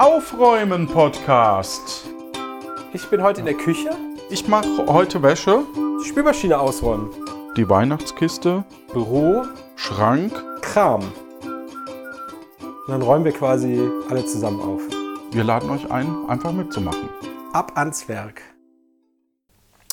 Aufräumen 0.00 0.86
Podcast. 0.88 2.06
Ich 2.94 3.06
bin 3.10 3.22
heute 3.22 3.40
in 3.40 3.44
der 3.44 3.54
Küche. 3.54 3.90
Ich 4.30 4.48
mache 4.48 4.86
heute 4.86 5.22
Wäsche, 5.22 5.62
Die 6.02 6.08
Spülmaschine 6.08 6.58
ausräumen. 6.58 7.10
die 7.54 7.68
Weihnachtskiste, 7.68 8.64
Büro, 8.94 9.42
Schrank. 9.76 10.32
Kram. 10.62 11.02
Und 11.02 12.88
dann 12.88 13.02
räumen 13.02 13.26
wir 13.26 13.32
quasi 13.32 13.78
alle 14.08 14.24
zusammen 14.24 14.62
auf. 14.62 14.80
Wir 15.32 15.44
laden 15.44 15.68
euch 15.68 15.90
ein, 15.90 16.08
einfach 16.28 16.52
mitzumachen. 16.52 17.10
Ab 17.52 17.72
ans 17.74 18.08
Werk. 18.08 18.40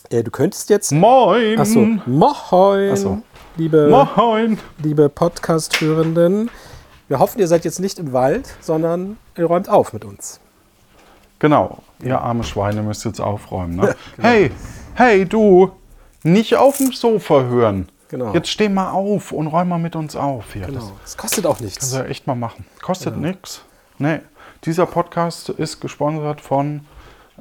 Äh, 0.09 0.23
du 0.23 0.31
könntest 0.31 0.69
jetzt. 0.69 0.93
Moin! 0.93 1.59
Achso, 1.59 1.79
moin, 2.05 2.91
Ach 2.93 2.95
so. 2.95 3.21
liebe, 3.57 3.89
Moin! 3.89 4.57
liebe 4.81 5.09
Podcast-Hörenden. 5.09 6.49
Wir 7.09 7.19
hoffen, 7.19 7.39
ihr 7.39 7.47
seid 7.49 7.65
jetzt 7.65 7.81
nicht 7.81 7.99
im 7.99 8.13
Wald, 8.13 8.47
sondern 8.61 9.17
ihr 9.37 9.45
räumt 9.45 9.69
auf 9.69 9.93
mit 9.93 10.05
uns. 10.05 10.39
Genau, 11.39 11.79
ihr 12.01 12.19
arme 12.19 12.43
Schweine 12.43 12.81
müsst 12.81 13.05
jetzt 13.05 13.19
aufräumen. 13.21 13.75
Ne? 13.75 13.95
Genau. 14.15 14.27
Hey, 14.27 14.51
hey 14.95 15.25
du, 15.25 15.71
nicht 16.23 16.55
auf 16.55 16.77
dem 16.77 16.91
Sofa 16.91 17.41
hören. 17.43 17.89
Genau. 18.09 18.33
Jetzt 18.33 18.49
steh 18.49 18.69
mal 18.69 18.91
auf 18.91 19.31
und 19.31 19.47
räum 19.47 19.67
mal 19.69 19.77
mit 19.77 19.95
uns 19.95 20.15
auf 20.15 20.53
hier. 20.53 20.61
Das 20.67 20.85
Genau. 20.85 20.91
Es 21.03 21.17
kostet 21.17 21.45
auch 21.45 21.59
nichts. 21.59 21.79
kannst 21.79 21.93
du 21.93 21.97
ja 21.99 22.05
echt 22.05 22.25
mal 22.25 22.35
machen. 22.35 22.65
Kostet 22.81 23.17
nix. 23.17 23.61
Nee, 23.99 24.19
dieser 24.63 24.85
Podcast 24.85 25.49
ist 25.49 25.81
gesponsert 25.81 26.39
von 26.41 26.81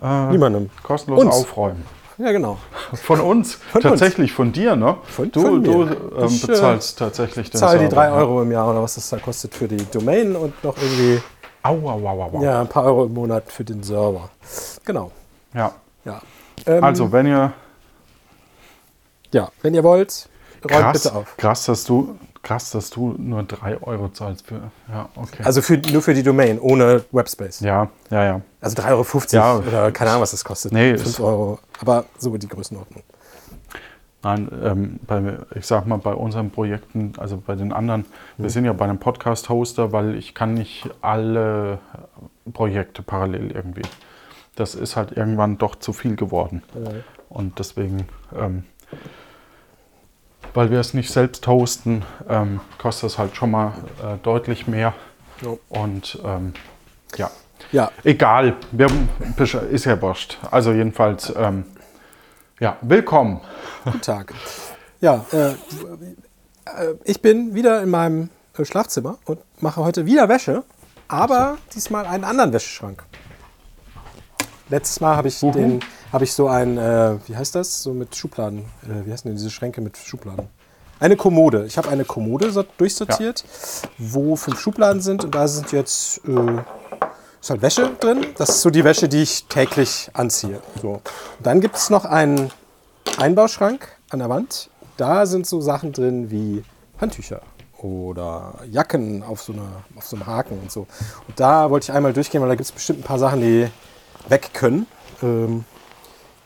äh, 0.03 0.27
Niemandem. 0.27 0.71
kostenlos 0.83 1.23
Uns. 1.25 1.35
aufräumen. 1.35 1.85
Ja, 2.19 2.33
genau. 2.33 2.57
Von 2.95 3.21
uns, 3.21 3.59
uns. 3.75 3.83
tatsächlich 3.83 4.33
von 4.33 4.51
dir, 4.51 4.75
ne? 4.75 4.97
Von- 5.05 5.31
du 5.31 5.41
von 5.43 5.63
du 5.63 5.83
ähm, 5.83 6.27
Ich, 6.29 6.45
äh, 6.45 6.47
bezahlst 6.47 6.99
tatsächlich 6.99 7.51
den 7.51 7.59
Zahl 7.59 7.79
die 7.79 7.91
3 7.91 8.07
ja. 8.07 8.15
Euro 8.15 8.41
im 8.41 8.51
Jahr 8.51 8.71
oder 8.71 8.83
was 8.83 8.95
das 8.95 9.11
da 9.11 9.19
kostet 9.19 9.55
für 9.55 9.69
die 9.69 9.85
Domain 9.93 10.35
und 10.35 10.65
noch 10.65 10.75
irgendwie 10.79 11.21
Au, 11.69 11.75
au, 11.89 12.07
au, 12.09 12.23
au, 12.39 12.43
ja, 12.43 12.61
ein 12.61 12.69
paar 12.69 12.85
Euro 12.85 13.05
im 13.07 13.15
Monat 13.15 13.51
für 13.51 13.65
den 13.65 13.83
Server. 13.83 14.29
Genau. 14.85 15.11
Ja. 15.55 15.73
Ja. 16.05 16.21
Ähm, 16.67 16.83
Also, 16.85 17.11
wenn 17.13 17.27
ihr 17.27 17.53
ja, 19.33 19.49
wenn 19.63 19.75
ihr 19.75 19.83
wollt, 19.85 20.29
räumt 20.65 20.71
krass, 20.83 21.03
bitte 21.03 21.15
auf. 21.17 21.37
krass, 21.37 21.65
dass 21.67 21.85
du 21.85 22.17
krass, 22.43 22.71
dass 22.71 22.91
du 22.91 23.15
nur 23.19 23.43
3 23.43 23.83
Euro 23.83 24.09
zahlst 24.11 24.47
für. 24.47 24.61
Ja, 24.89 25.09
okay. 25.17 25.43
Also 25.43 25.63
für, 25.63 25.77
nur 25.79 26.01
für 26.01 26.15
die 26.15 26.23
Domain, 26.23 26.61
ohne 26.61 27.05
Webspace. 27.11 27.61
ja, 27.61 27.89
ja, 28.11 28.25
ja. 28.25 28.41
Also 28.61 28.77
3,50 28.81 28.93
Euro 28.93 29.03
Ja. 29.33 29.57
oder 29.69 29.93
keine 29.93 30.11
Ahnung, 30.11 30.23
was 30.23 30.31
das 30.31 30.45
kostet. 30.45 30.73
Nee, 30.73 30.91
5 30.97 31.07
ist- 31.07 31.21
Euro. 31.21 31.59
Aber 31.81 32.05
so 32.19 32.37
die 32.37 32.49
Größenordnung. 32.49 33.03
Nein, 34.23 34.49
ähm, 34.65 35.01
bei, 35.07 35.39
ich 35.55 35.67
sag 35.67 35.87
mal, 35.87 35.99
bei 35.99 36.13
unseren 36.13 36.51
Projekten, 36.51 37.13
also 37.19 37.37
bei 37.37 37.55
den 37.55 37.73
anderen, 37.73 38.01
Mhm. 38.37 38.43
wir 38.43 38.51
sind 38.51 38.65
ja 38.65 38.73
bei 38.73 38.85
einem 38.85 38.99
Podcast-Hoster, 38.99 39.93
weil 39.93 40.15
ich 40.17 40.35
kann 40.35 40.55
nicht 40.55 40.89
alle 41.01 41.79
Projekte 42.53 43.03
parallel 43.03 43.53
irgendwie. 43.53 43.83
Das 44.57 44.75
ist 44.75 44.97
halt 44.97 45.13
irgendwann 45.13 45.59
doch 45.59 45.77
zu 45.77 45.93
viel 45.93 46.17
geworden. 46.17 46.63
Und 47.29 47.59
deswegen, 47.59 48.09
ähm, 48.37 48.65
weil 50.55 50.71
wir 50.71 50.81
es 50.81 50.95
nicht 50.95 51.11
selbst 51.11 51.47
hosten, 51.47 52.03
ähm, 52.29 52.61
kostet 52.79 53.11
es 53.11 53.19
halt 53.19 53.37
schon 53.37 53.51
mal 53.51 53.73
äh, 54.03 54.17
deutlich 54.23 54.67
mehr. 54.67 54.95
Ja. 55.43 55.51
Und 55.69 56.19
ähm, 56.25 56.55
ja, 57.17 57.31
Ja, 57.73 57.91
egal, 58.05 58.55
wir, 58.73 58.87
ist 59.71 59.85
ja 59.85 60.01
wurscht. 60.01 60.39
Also 60.51 60.73
jedenfalls, 60.73 61.33
ähm, 61.37 61.65
ja, 62.61 62.77
willkommen. 62.83 63.41
guten 63.85 64.01
Tag. 64.01 64.35
Ja, 65.01 65.25
äh, 65.33 65.51
äh, 65.51 65.55
ich 67.05 67.21
bin 67.21 67.55
wieder 67.55 67.83
in 67.83 67.91
meinem 67.91 68.31
äh, 68.57 68.65
Schlafzimmer 68.65 69.19
und 69.25 69.39
mache 69.61 69.83
heute 69.85 70.07
wieder 70.07 70.29
Wäsche, 70.29 70.63
aber 71.09 71.59
diesmal 71.75 72.07
einen 72.07 72.25
anderen 72.25 72.53
Wäscheschrank. 72.53 73.05
Letztes 74.69 75.01
Mal 75.01 75.17
habe 75.17 75.29
ich 75.29 75.41
Uhu. 75.43 75.53
den, 75.53 75.81
habe 76.13 76.25
ich 76.25 76.33
so 76.33 76.49
ein, 76.49 76.77
äh, 76.77 77.17
wie 77.27 77.37
heißt 77.37 77.55
das, 77.55 77.83
so 77.83 77.93
mit 77.93 78.17
Schubladen. 78.17 78.61
Äh, 78.85 79.07
wie 79.07 79.13
heißen 79.13 79.29
denn 79.29 79.37
diese 79.37 79.51
Schränke 79.51 79.81
mit 79.81 79.97
Schubladen? 79.97 80.49
Eine 80.99 81.17
Kommode. 81.17 81.67
Ich 81.67 81.77
habe 81.77 81.91
eine 81.91 82.05
Kommode 82.07 82.51
so- 82.51 82.65
durchsortiert, 82.79 83.45
wo 83.99 84.35
fünf 84.35 84.59
Schubladen 84.59 85.03
sind 85.03 85.25
und 85.25 85.35
da 85.35 85.47
sind 85.47 85.71
jetzt 85.71 86.23
äh, 86.27 86.31
ist 87.47 87.51
halt 87.51 87.63
Wäsche 87.63 87.91
drin. 88.01 88.27
Das 88.39 88.49
ist 88.49 88.63
so 88.63 88.71
die 88.71 88.83
Wäsche, 88.83 89.09
die 89.09 89.23
ich 89.23 89.45
täglich 89.45 90.11
anziehe. 90.15 90.61
So. 90.83 90.95
Und 90.95 91.03
dann 91.45 91.61
gibt 91.61 91.77
es 91.77 91.91
noch 91.91 92.05
einen 92.05 92.51
Einbauschrank 93.19 93.87
an 94.11 94.19
der 94.19 94.29
Wand. 94.29 94.69
Da 94.97 95.27
sind 95.27 95.47
so 95.47 95.61
Sachen 95.61 95.93
drin 95.93 96.33
wie 96.33 96.65
Handtücher 97.01 97.43
oder 97.79 98.55
Jacken 98.69 99.23
auf 99.23 99.43
so, 99.43 99.53
einer, 99.53 99.85
auf 99.95 100.05
so 100.07 100.17
einem 100.17 100.27
Haken 100.27 100.59
und 100.59 100.73
so. 100.73 100.89
Und 101.29 101.39
da 101.39 101.71
wollte 101.71 101.85
ich 101.85 101.93
einmal 101.93 102.13
durchgehen, 102.13 102.41
weil 102.41 102.49
da 102.49 102.57
gibt 102.57 102.67
es 102.67 102.73
bestimmt 102.73 103.01
ein 103.01 103.05
paar 103.05 103.21
Sachen, 103.21 103.41
die 103.41 103.69
weg 104.29 104.51
können, 104.53 104.89
ähm, 105.23 105.65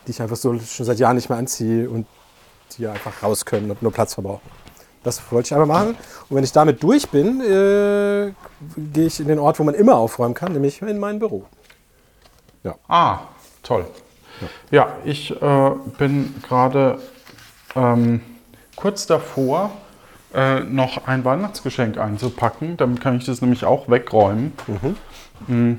die 0.07 0.11
ich 0.11 0.21
einfach 0.21 0.37
so 0.37 0.59
schon 0.59 0.85
seit 0.85 0.99
Jahren 0.99 1.17
nicht 1.17 1.31
mehr 1.31 1.39
anziehe 1.39 1.89
und 1.89 2.07
die 2.77 2.87
einfach 2.87 3.23
raus 3.23 3.47
können 3.47 3.71
und 3.71 3.81
nur 3.81 3.91
Platz 3.93 4.13
verbrauchen. 4.13 4.43
Das 5.03 5.21
wollte 5.31 5.47
ich 5.47 5.53
einmal 5.53 5.67
machen. 5.67 5.97
Und 6.29 6.37
wenn 6.37 6.45
ich 6.45 6.53
damit 6.53 6.83
durch 6.83 7.09
bin, 7.09 7.41
äh, 7.41 8.33
gehe 8.77 9.07
ich 9.07 9.21
in 9.21 9.29
den 9.29 9.39
Ort, 9.39 9.59
wo 9.59 9.65
man 9.65 9.75
immer 9.75 9.97
aufräumen 9.97 10.35
kann, 10.35 10.53
nämlich 10.53 10.83
in 10.83 10.99
mein 10.99 11.19
Büro. 11.19 11.45
Ah, 12.89 13.21
toll. 13.63 13.87
Ja, 14.71 14.97
ich 15.05 15.31
äh, 15.31 15.71
bin 15.99 16.35
gerade 16.43 16.99
ähm, 17.75 18.21
kurz 18.77 19.07
davor, 19.07 19.71
äh, 20.35 20.61
noch 20.61 21.07
ein 21.07 21.25
Weihnachtsgeschenk 21.25 21.99
einzupacken. 21.99 22.77
Damit 22.77 23.01
kann 23.01 23.17
ich 23.17 23.27
das 23.27 23.41
nämlich 23.41 23.65
auch 23.65 23.89
wegräumen. 23.89 24.53
Mm. 25.47 25.75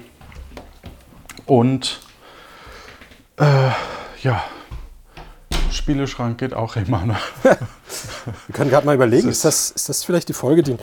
Und 1.45 2.01
äh, 3.37 3.69
ja, 4.21 4.43
Spieleschrank 5.71 6.37
geht 6.37 6.53
auch 6.53 6.75
immer. 6.75 7.05
Ne? 7.05 7.17
Wir 7.43 8.53
können 8.53 8.69
gerade 8.69 8.85
mal 8.85 8.95
überlegen, 8.95 9.29
ist 9.29 9.45
das, 9.45 9.71
ist 9.71 9.89
das 9.89 10.03
vielleicht 10.03 10.29
die 10.29 10.33
Folge, 10.33 10.63
die 10.63 10.77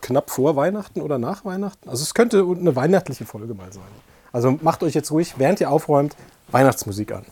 knapp 0.00 0.30
vor 0.30 0.56
Weihnachten 0.56 1.00
oder 1.00 1.18
nach 1.18 1.44
Weihnachten? 1.44 1.88
Also 1.88 2.02
es 2.02 2.14
könnte 2.14 2.38
eine 2.38 2.76
weihnachtliche 2.76 3.24
Folge 3.24 3.54
mal 3.54 3.72
sein. 3.72 3.82
Also 4.32 4.58
macht 4.62 4.82
euch 4.82 4.94
jetzt 4.94 5.10
ruhig, 5.10 5.34
während 5.38 5.60
ihr 5.60 5.70
aufräumt, 5.70 6.16
Weihnachtsmusik 6.48 7.12
an. 7.12 7.24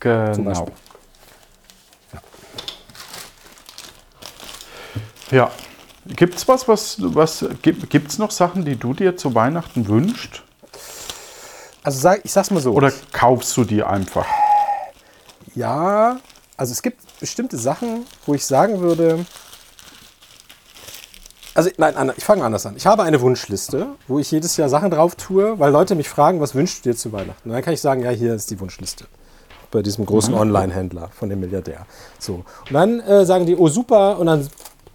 Genau. 0.00 0.68
Ja. 5.30 5.50
Gibt's 6.06 6.48
was, 6.48 6.66
was, 6.66 6.96
was 6.98 7.44
gibt, 7.62 7.90
gibt's 7.90 8.18
noch 8.18 8.30
Sachen, 8.30 8.64
die 8.64 8.76
du 8.76 8.94
dir 8.94 9.16
zu 9.16 9.34
Weihnachten 9.34 9.86
wünschst? 9.86 10.42
Also 11.82 12.00
sag, 12.00 12.24
ich 12.24 12.32
sag's 12.32 12.50
mal 12.50 12.60
so. 12.60 12.72
Oder 12.72 12.92
kaufst 13.12 13.56
du 13.56 13.64
die 13.64 13.82
einfach? 13.82 14.26
Ja, 15.54 16.18
also 16.56 16.72
es 16.72 16.82
gibt 16.82 17.20
bestimmte 17.20 17.56
Sachen, 17.56 18.04
wo 18.26 18.34
ich 18.34 18.44
sagen 18.44 18.80
würde. 18.80 19.24
Also 21.54 21.70
nein, 21.78 22.12
ich 22.16 22.24
fange 22.24 22.44
anders 22.44 22.64
an. 22.66 22.76
Ich 22.76 22.86
habe 22.86 23.02
eine 23.02 23.20
Wunschliste, 23.20 23.88
wo 24.06 24.18
ich 24.18 24.30
jedes 24.30 24.56
Jahr 24.56 24.68
Sachen 24.68 24.90
drauf 24.90 25.16
tue, 25.16 25.58
weil 25.58 25.72
Leute 25.72 25.94
mich 25.94 26.08
fragen, 26.08 26.40
was 26.40 26.54
wünschst 26.54 26.84
du 26.84 26.90
dir 26.90 26.96
zu 26.96 27.12
Weihnachten? 27.12 27.48
Und 27.48 27.54
dann 27.54 27.62
kann 27.62 27.74
ich 27.74 27.80
sagen, 27.80 28.02
ja, 28.02 28.10
hier 28.10 28.34
ist 28.34 28.50
die 28.50 28.60
Wunschliste. 28.60 29.06
Bei 29.70 29.82
diesem 29.82 30.04
großen 30.04 30.34
Online-Händler 30.34 31.10
von 31.12 31.28
dem 31.28 31.40
Milliardär. 31.40 31.86
So. 32.18 32.44
Und 32.68 32.72
dann 32.72 33.00
äh, 33.00 33.24
sagen 33.24 33.46
die, 33.46 33.56
oh 33.56 33.68
super, 33.68 34.18
und 34.18 34.26
dann 34.26 34.48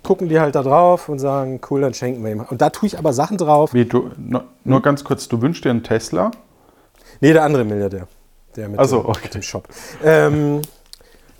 gucken 0.03 0.29
die 0.29 0.39
halt 0.39 0.55
da 0.55 0.63
drauf 0.63 1.09
und 1.09 1.19
sagen, 1.19 1.59
cool, 1.69 1.81
dann 1.81 1.93
schenken 1.93 2.23
wir 2.23 2.31
ihm. 2.31 2.41
Und 2.41 2.61
da 2.61 2.69
tue 2.69 2.87
ich 2.87 2.97
aber 2.97 3.11
Sachen 3.11 3.37
drauf. 3.37 3.73
Wie, 3.73 3.85
du, 3.85 4.11
nur, 4.17 4.45
nur 4.63 4.81
ganz 4.81 5.03
kurz, 5.03 5.27
du 5.27 5.41
wünschst 5.41 5.65
dir 5.65 5.71
einen 5.71 5.83
Tesla? 5.83 6.31
Nee, 7.21 7.33
der 7.33 7.43
andere 7.43 7.63
Milliardär. 7.63 8.07
Der 8.55 8.69
mit, 8.69 8.87
so, 8.87 9.01
dem, 9.01 9.09
okay. 9.09 9.29
dem 9.29 9.41
Shop. 9.41 9.67
Ähm, 10.03 10.61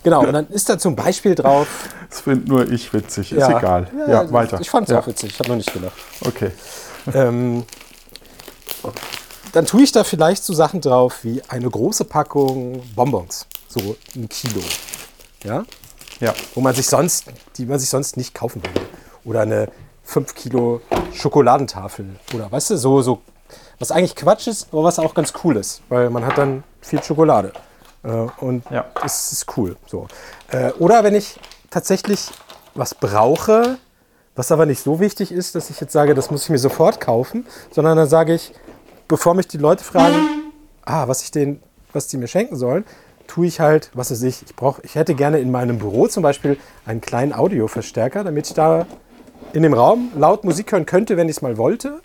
genau, 0.03 0.25
und 0.25 0.33
dann 0.33 0.47
ist 0.49 0.69
da 0.69 0.77
zum 0.77 0.95
Beispiel 0.95 1.35
drauf. 1.35 1.67
Das 2.09 2.21
finde 2.21 2.49
nur 2.49 2.71
ich 2.71 2.93
witzig, 2.93 3.31
ist 3.31 3.49
egal. 3.49 3.87
Ja, 4.07 4.31
weiter. 4.31 4.59
Ich 4.59 4.69
fand 4.69 4.87
es 4.87 4.93
ja. 4.93 4.99
auch 4.99 5.07
witzig, 5.07 5.31
ich 5.31 5.39
habe 5.39 5.49
noch 5.49 5.57
nicht 5.57 5.73
gelacht. 5.73 5.97
Okay. 6.25 6.51
ähm, 7.13 7.63
dann 9.53 9.65
tue 9.65 9.83
ich 9.83 9.91
da 9.91 10.03
vielleicht 10.03 10.43
so 10.43 10.53
Sachen 10.53 10.81
drauf 10.81 11.23
wie 11.23 11.41
eine 11.47 11.69
große 11.69 12.05
Packung 12.05 12.83
Bonbons, 12.95 13.47
so 13.67 13.95
ein 14.15 14.27
Kilo. 14.27 14.61
Ja? 15.43 15.63
Ja. 16.19 16.33
Wo 16.53 16.61
man 16.61 16.75
sich 16.75 16.87
sonst, 16.87 17.25
die 17.57 17.65
man 17.65 17.79
sich 17.79 17.89
sonst 17.89 18.17
nicht 18.17 18.33
kaufen 18.33 18.61
würde. 18.63 18.81
Oder 19.23 19.41
eine 19.41 19.69
5 20.03 20.35
Kilo 20.35 20.81
Schokoladentafel. 21.13 22.05
Oder 22.33 22.51
weißt 22.51 22.71
du, 22.71 22.77
so, 22.77 23.01
so, 23.01 23.21
was 23.79 23.91
eigentlich 23.91 24.15
Quatsch 24.15 24.47
ist, 24.47 24.67
aber 24.71 24.83
was 24.83 24.99
auch 24.99 25.13
ganz 25.13 25.33
cool 25.43 25.57
ist. 25.57 25.81
Weil 25.89 26.09
man 26.09 26.25
hat 26.25 26.37
dann 26.37 26.63
viel 26.81 27.01
Schokolade. 27.03 27.51
Äh, 28.03 28.09
und 28.39 28.63
Ja. 28.69 28.85
das 29.01 29.31
ist 29.31 29.57
cool. 29.57 29.75
So. 29.87 30.07
Äh, 30.51 30.71
oder 30.73 31.03
wenn 31.03 31.15
ich 31.15 31.39
tatsächlich 31.69 32.29
was 32.73 32.93
brauche, 32.95 33.77
was 34.35 34.51
aber 34.51 34.65
nicht 34.65 34.81
so 34.83 34.99
wichtig 34.99 35.31
ist, 35.31 35.55
dass 35.55 35.69
ich 35.69 35.79
jetzt 35.79 35.93
sage, 35.93 36.13
das 36.13 36.29
muss 36.31 36.43
ich 36.43 36.49
mir 36.49 36.57
sofort 36.57 36.99
kaufen, 36.99 37.45
sondern 37.71 37.97
dann 37.97 38.07
sage 38.09 38.33
ich, 38.33 38.53
bevor 39.07 39.33
mich 39.33 39.47
die 39.47 39.57
Leute 39.57 39.83
fragen, 39.83 40.51
ah, 40.85 41.07
was 41.07 41.23
ich 41.23 41.31
denen, 41.31 41.61
was 41.93 42.07
die 42.07 42.17
mir 42.17 42.27
schenken 42.27 42.55
sollen, 42.57 42.85
tue 43.27 43.47
ich 43.47 43.59
halt, 43.59 43.89
was 43.93 44.11
weiß 44.11 44.21
ich, 44.23 44.43
ich 44.43 44.55
brauche, 44.55 44.81
ich 44.83 44.95
hätte 44.95 45.15
gerne 45.15 45.39
in 45.39 45.51
meinem 45.51 45.79
Büro 45.79 46.07
zum 46.07 46.21
Beispiel 46.21 46.57
einen 46.85 47.01
kleinen 47.01 47.33
Audioverstärker, 47.33 48.23
damit 48.23 48.47
ich 48.47 48.53
da 48.53 48.85
in 49.53 49.63
dem 49.63 49.73
Raum 49.73 50.11
laut 50.15 50.43
Musik 50.43 50.71
hören 50.71 50.85
könnte, 50.85 51.17
wenn 51.17 51.29
ich 51.29 51.37
es 51.37 51.41
mal 51.41 51.57
wollte. 51.57 52.01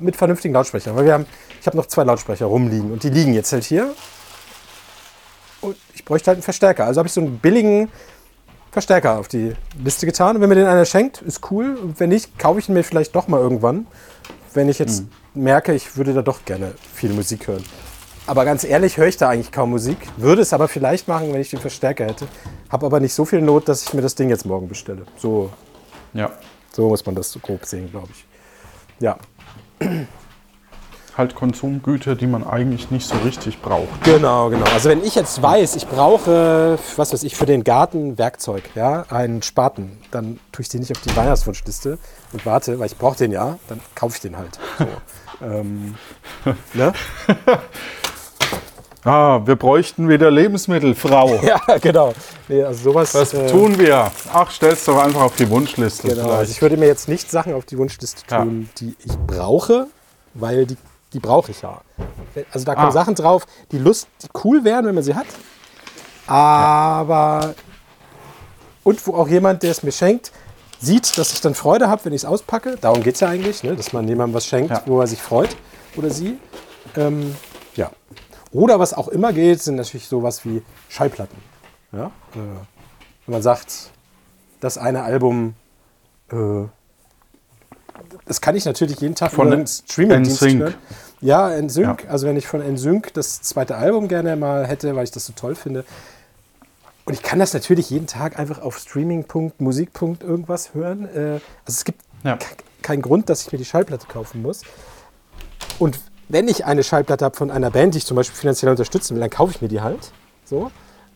Mit 0.00 0.16
vernünftigen 0.16 0.54
Lautsprechern. 0.54 0.96
Weil 0.96 1.04
wir 1.04 1.12
haben, 1.14 1.26
ich 1.60 1.66
habe 1.66 1.76
noch 1.76 1.86
zwei 1.86 2.04
Lautsprecher 2.04 2.46
rumliegen 2.46 2.90
und 2.92 3.02
die 3.02 3.10
liegen 3.10 3.34
jetzt 3.34 3.52
halt 3.52 3.64
hier. 3.64 3.94
Und 5.60 5.76
ich 5.94 6.04
bräuchte 6.04 6.28
halt 6.28 6.36
einen 6.36 6.42
Verstärker. 6.42 6.84
Also 6.84 6.98
habe 6.98 7.06
ich 7.08 7.12
so 7.12 7.20
einen 7.20 7.38
billigen 7.38 7.88
Verstärker 8.72 9.18
auf 9.18 9.28
die 9.28 9.54
Liste 9.82 10.06
getan. 10.06 10.36
Und 10.36 10.42
wenn 10.42 10.48
mir 10.48 10.54
den 10.56 10.66
einer 10.66 10.84
schenkt, 10.84 11.22
ist 11.22 11.50
cool. 11.50 11.76
Und 11.76 11.98
wenn 12.00 12.10
nicht, 12.10 12.38
kaufe 12.38 12.58
ich 12.58 12.68
ihn 12.68 12.74
mir 12.74 12.84
vielleicht 12.84 13.14
doch 13.14 13.28
mal 13.28 13.40
irgendwann. 13.40 13.86
Wenn 14.54 14.68
ich 14.68 14.78
jetzt 14.78 15.04
merke, 15.34 15.74
ich 15.74 15.96
würde 15.96 16.14
da 16.14 16.22
doch 16.22 16.44
gerne 16.44 16.72
viel 16.94 17.12
Musik 17.12 17.46
hören. 17.46 17.64
Aber 18.26 18.44
ganz 18.44 18.64
ehrlich, 18.64 18.96
höre 18.96 19.06
ich 19.06 19.16
da 19.16 19.28
eigentlich 19.28 19.52
kaum 19.52 19.70
Musik. 19.70 19.98
Würde 20.16 20.42
es 20.42 20.52
aber 20.52 20.66
vielleicht 20.66 21.06
machen, 21.08 21.32
wenn 21.32 21.40
ich 21.40 21.50
den 21.50 21.60
Verstärker 21.60 22.06
hätte. 22.06 22.26
Habe 22.70 22.86
aber 22.86 22.98
nicht 22.98 23.14
so 23.14 23.24
viel 23.24 23.40
Not, 23.40 23.68
dass 23.68 23.82
ich 23.84 23.94
mir 23.94 24.02
das 24.02 24.14
Ding 24.14 24.28
jetzt 24.30 24.44
morgen 24.44 24.68
bestelle. 24.68 25.02
So, 25.16 25.50
Ja. 26.12 26.32
so 26.72 26.88
muss 26.88 27.06
man 27.06 27.14
das 27.14 27.30
so 27.30 27.38
grob 27.38 27.64
sehen, 27.64 27.90
glaube 27.90 28.08
ich. 28.10 28.24
Ja, 28.98 29.16
Halt 31.16 31.34
Konsumgüter, 31.34 32.14
die 32.14 32.26
man 32.26 32.46
eigentlich 32.46 32.90
nicht 32.90 33.08
so 33.08 33.16
richtig 33.24 33.62
braucht. 33.62 34.04
genau, 34.04 34.50
genau. 34.50 34.66
Also 34.74 34.90
wenn 34.90 35.02
ich 35.02 35.14
jetzt 35.14 35.40
weiß, 35.40 35.76
ich 35.76 35.86
brauche, 35.86 36.78
was 36.96 37.12
weiß 37.12 37.22
ich, 37.22 37.36
für 37.36 37.46
den 37.46 37.64
Garten 37.64 38.18
Werkzeug, 38.18 38.64
ja, 38.74 39.06
einen 39.08 39.42
Spaten, 39.42 39.98
dann 40.10 40.38
tue 40.52 40.62
ich 40.62 40.68
den 40.68 40.80
nicht 40.80 40.92
auf 40.92 41.00
die 41.00 41.16
Weihnachtswunschliste 41.16 41.98
und 42.32 42.44
warte, 42.44 42.78
weil 42.78 42.86
ich 42.86 42.98
brauche 42.98 43.16
den 43.16 43.32
ja, 43.32 43.58
dann 43.68 43.80
kaufe 43.94 44.16
ich 44.16 44.20
den 44.20 44.36
halt. 44.36 44.58
So. 44.78 44.86
ähm, 45.46 45.94
ne? 46.74 46.92
Ah, 49.06 49.40
wir 49.46 49.54
bräuchten 49.56 50.08
wieder 50.08 50.30
Lebensmittel, 50.30 50.94
Frau. 50.94 51.36
Ja, 51.42 51.60
genau. 51.80 52.12
Nee, 52.48 52.62
also 52.64 52.90
sowas. 52.90 53.14
Was 53.14 53.32
äh, 53.34 53.46
tun 53.46 53.78
wir? 53.78 54.10
Ach, 54.32 54.50
stell's 54.50 54.84
doch 54.84 54.98
einfach 55.02 55.20
auf 55.22 55.36
die 55.36 55.48
Wunschliste. 55.48 56.08
Genau, 56.08 56.30
also 56.30 56.50
ich 56.50 56.60
würde 56.60 56.76
mir 56.76 56.86
jetzt 56.86 57.08
nicht 57.08 57.30
Sachen 57.30 57.54
auf 57.54 57.64
die 57.66 57.78
Wunschliste 57.78 58.22
Ja. 58.28 58.40
tun, 58.42 58.68
die 58.80 58.96
ich 59.04 59.16
brauche, 59.26 59.86
weil 60.34 60.66
die, 60.66 60.76
die 61.12 61.20
brauche 61.20 61.52
ich 61.52 61.62
ja. 61.62 61.80
Also 62.52 62.66
da 62.66 62.74
kommen 62.74 62.88
Ah. 62.88 62.92
Sachen 62.92 63.14
drauf, 63.14 63.46
die 63.70 63.78
Lust, 63.78 64.08
die 64.22 64.28
cool 64.44 64.64
wären, 64.64 64.84
wenn 64.86 64.94
man 64.96 65.04
sie 65.04 65.14
hat. 65.14 65.26
Aber 66.26 67.54
und 68.82 69.06
wo 69.06 69.14
auch 69.14 69.28
jemand, 69.28 69.62
der 69.62 69.70
es 69.70 69.82
mir 69.84 69.92
schenkt, 69.92 70.32
sieht, 70.80 71.16
dass 71.16 71.32
ich 71.32 71.40
dann 71.40 71.54
Freude 71.54 71.88
habe, 71.88 72.04
wenn 72.04 72.12
ich 72.12 72.22
es 72.22 72.24
auspacke. 72.24 72.76
Darum 72.80 73.02
geht 73.02 73.14
es 73.14 73.20
ja 73.20 73.28
eigentlich, 73.28 73.62
ne? 73.62 73.74
dass 73.76 73.92
man 73.92 74.06
jemandem 74.08 74.34
was 74.34 74.46
schenkt, 74.46 74.70
Ja. 74.70 74.82
wo 74.86 75.00
er 75.00 75.06
sich 75.06 75.22
freut 75.22 75.56
oder 75.96 76.10
sie. 76.10 76.38
Ähm, 76.96 77.34
ja. 77.76 77.90
Oder 78.52 78.78
was 78.78 78.94
auch 78.94 79.08
immer 79.08 79.32
geht, 79.32 79.62
sind 79.62 79.76
natürlich 79.76 80.06
sowas 80.08 80.44
wie 80.44 80.62
Schallplatten. 80.88 81.36
Ja? 81.92 82.06
Äh, 82.06 82.38
wenn 83.26 83.32
man 83.32 83.42
sagt, 83.42 83.90
das 84.60 84.78
eine 84.78 85.02
Album, 85.02 85.54
äh, 86.30 86.64
das 88.26 88.40
kann 88.40 88.56
ich 88.56 88.64
natürlich 88.64 89.00
jeden 89.00 89.14
Tag 89.14 89.32
Von 89.32 89.52
einen 89.52 89.66
Streaming-Dienst 89.66 90.42
hören. 90.42 90.74
Ja, 91.20 91.48
NSYNC, 91.60 92.08
also 92.10 92.26
wenn 92.26 92.36
ich 92.36 92.46
von 92.46 92.60
NSYNC 92.60 93.12
das 93.14 93.40
zweite 93.42 93.76
Album 93.76 94.06
gerne 94.06 94.36
mal 94.36 94.66
hätte, 94.66 94.94
weil 94.96 95.04
ich 95.04 95.10
das 95.10 95.26
so 95.26 95.32
toll 95.34 95.54
finde. 95.54 95.84
Und 97.06 97.14
ich 97.14 97.22
kann 97.22 97.38
das 97.38 97.54
natürlich 97.54 97.88
jeden 97.90 98.06
Tag 98.06 98.38
einfach 98.38 98.60
auf 98.60 98.84
Musik-Punkt 99.58 100.22
irgendwas 100.22 100.74
hören. 100.74 101.06
Äh, 101.14 101.18
also 101.18 101.40
es 101.68 101.84
gibt 101.84 102.02
Ja. 102.22 102.36
ke- 102.36 102.56
keinen 102.82 103.00
Grund, 103.02 103.28
dass 103.30 103.46
ich 103.46 103.52
mir 103.52 103.58
die 103.58 103.64
Schallplatte 103.64 104.06
kaufen 104.06 104.42
muss. 104.42 104.62
Und 105.78 105.98
wenn 106.28 106.48
ich 106.48 106.64
eine 106.64 106.82
Schallplatte 106.82 107.24
habe 107.24 107.36
von 107.36 107.50
einer 107.50 107.70
Band, 107.70 107.94
die 107.94 107.98
ich 107.98 108.06
zum 108.06 108.16
Beispiel 108.16 108.36
finanziell 108.36 108.70
unterstützen 108.70 109.14
will, 109.14 109.20
dann 109.20 109.30
kaufe 109.30 109.52
ich 109.52 109.62
mir 109.62 109.68
die 109.68 109.80
halt. 109.80 110.12
So. 110.44 110.70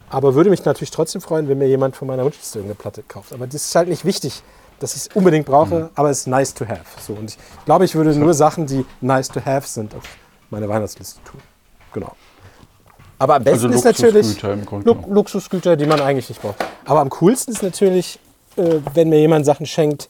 Aber 0.09 0.35
würde 0.35 0.51
mich 0.51 0.65
natürlich 0.65 0.91
trotzdem 0.91 1.21
freuen, 1.21 1.49
wenn 1.49 1.59
mir 1.59 1.69
jemand 1.69 1.97
von 1.97 2.09
meiner 2.09 2.25
Wunschliste 2.25 2.59
irgendeine 2.59 2.77
Platte 2.77 3.03
kauft. 3.07 3.33
Aber 3.33 3.47
das 3.47 3.55
ist 3.57 3.75
halt 3.75 3.89
nicht 3.89 4.05
wichtig, 4.05 4.43
dass 4.81 4.95
ich 4.95 5.03
es 5.03 5.09
unbedingt 5.15 5.47
brauche, 5.47 5.91
aber 5.95 6.11
es 6.11 6.21
ist 6.21 6.27
nice 6.27 6.55
to 6.55 6.67
have. 6.67 6.85
So. 7.01 7.13
Und 7.13 7.31
ich 7.31 7.39
glaube, 7.65 7.85
ich 7.85 7.95
würde 7.95 8.15
nur 8.17 8.35
Sachen, 8.35 8.67
die 8.67 8.85
nice 9.01 9.29
to 9.29 9.41
have 9.45 9.69
sind, 9.69 9.95
auf 9.95 10.03
meine 10.51 10.69
Weihnachtsliste 10.69 11.21
tun. 11.25 11.41
Genau. 11.93 12.13
Aber 13.19 13.35
am 13.35 13.45
besten 13.45 13.67
Also 13.67 13.79
ist 13.79 13.85
natürlich 13.85 14.43
Lu. 14.43 14.97
Luxusgüter, 15.09 15.77
die 15.77 15.87
man 15.87 16.01
eigentlich 16.01 16.29
nicht 16.29 16.41
braucht. 16.41 16.57
Aber 16.87 17.01
am 17.01 17.11
coolsten 17.11 17.53
ist 17.53 17.63
natürlich, 17.63 18.19
äh, 18.57 18.79
wenn 18.95 19.11
mir 19.11 19.21
jemand 19.21 19.45
Sachen 19.45 19.67
schenkt, 19.67 20.09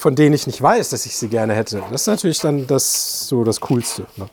von 0.00 0.14
denen 0.14 0.34
ich 0.34 0.46
nicht 0.46 0.60
weiß, 0.62 0.88
dass 0.88 1.04
ich 1.04 1.14
sie 1.14 1.28
gerne 1.28 1.52
hätte. 1.54 1.82
Das 1.92 2.00
ist 2.02 2.06
natürlich 2.06 2.38
dann 2.40 2.66
das, 2.66 3.28
so 3.28 3.44
das 3.44 3.60
Coolste. 3.60 4.06
Ne? 4.16 4.28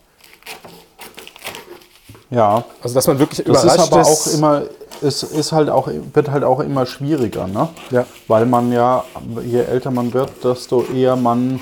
Ja, 2.30 2.64
Also, 2.82 2.96
dass 2.96 3.06
man 3.08 3.20
wirklich 3.20 3.46
das 3.46 3.64
ist 3.64 3.64
überrascht 3.64 3.92
aber 3.94 4.06
auch 4.06 4.28
immer, 4.28 4.64
es 5.02 5.24
ist 5.24 5.52
halt 5.52 5.70
auch, 5.70 5.90
wird 6.14 6.32
halt 6.32 6.46
auch 6.46 6.62
immer 6.62 6.86
schwieriger, 6.86 7.48
ne? 7.48 7.68
Ja. 7.92 8.06
Weil 8.30 8.46
man 8.46 8.72
ja, 8.72 9.04
je 9.46 9.60
älter 9.60 9.92
man 9.92 10.14
wird, 10.14 10.32
desto 10.44 10.84
eher 10.86 11.16
man 11.18 11.60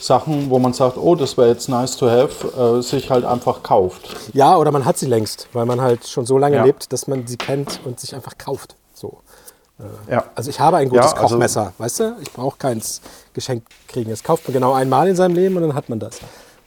Sachen, 0.00 0.48
wo 0.48 0.58
man 0.60 0.72
sagt, 0.72 0.96
oh, 0.96 1.14
das 1.16 1.36
wäre 1.36 1.48
jetzt 1.48 1.68
nice 1.68 1.96
to 1.96 2.08
have, 2.08 2.78
äh, 2.78 2.82
sich 2.82 3.10
halt 3.10 3.24
einfach 3.24 3.62
kauft. 3.64 4.16
Ja, 4.32 4.56
oder 4.56 4.70
man 4.70 4.84
hat 4.84 4.96
sie 4.96 5.06
längst, 5.06 5.48
weil 5.52 5.66
man 5.66 5.80
halt 5.80 6.06
schon 6.06 6.24
so 6.24 6.38
lange 6.38 6.56
Ja. 6.56 6.64
lebt, 6.64 6.92
dass 6.92 7.06
man 7.08 7.26
sie 7.26 7.36
kennt 7.36 7.80
und 7.84 7.98
sich 8.00 8.14
einfach 8.14 8.38
kauft. 8.38 8.76
So. 8.94 9.18
Ja. 10.08 10.24
Also 10.34 10.50
ich 10.50 10.60
habe 10.60 10.76
ein 10.78 10.88
gutes 10.88 11.06
Ja, 11.06 11.12
also- 11.16 11.28
Kochmesser, 11.34 11.72
weißt 11.78 12.00
du? 12.00 12.16
Ich 12.20 12.32
brauche 12.32 12.56
keins 12.58 13.00
geschenkt 13.32 13.68
kriegen. 13.88 14.10
Das 14.10 14.22
kauft 14.22 14.46
man 14.46 14.52
genau 14.54 14.72
einmal 14.74 15.08
in 15.08 15.16
seinem 15.16 15.34
Leben 15.34 15.56
und 15.56 15.62
dann 15.62 15.74
hat 15.74 15.88
man 15.88 15.98
das. 16.00 16.18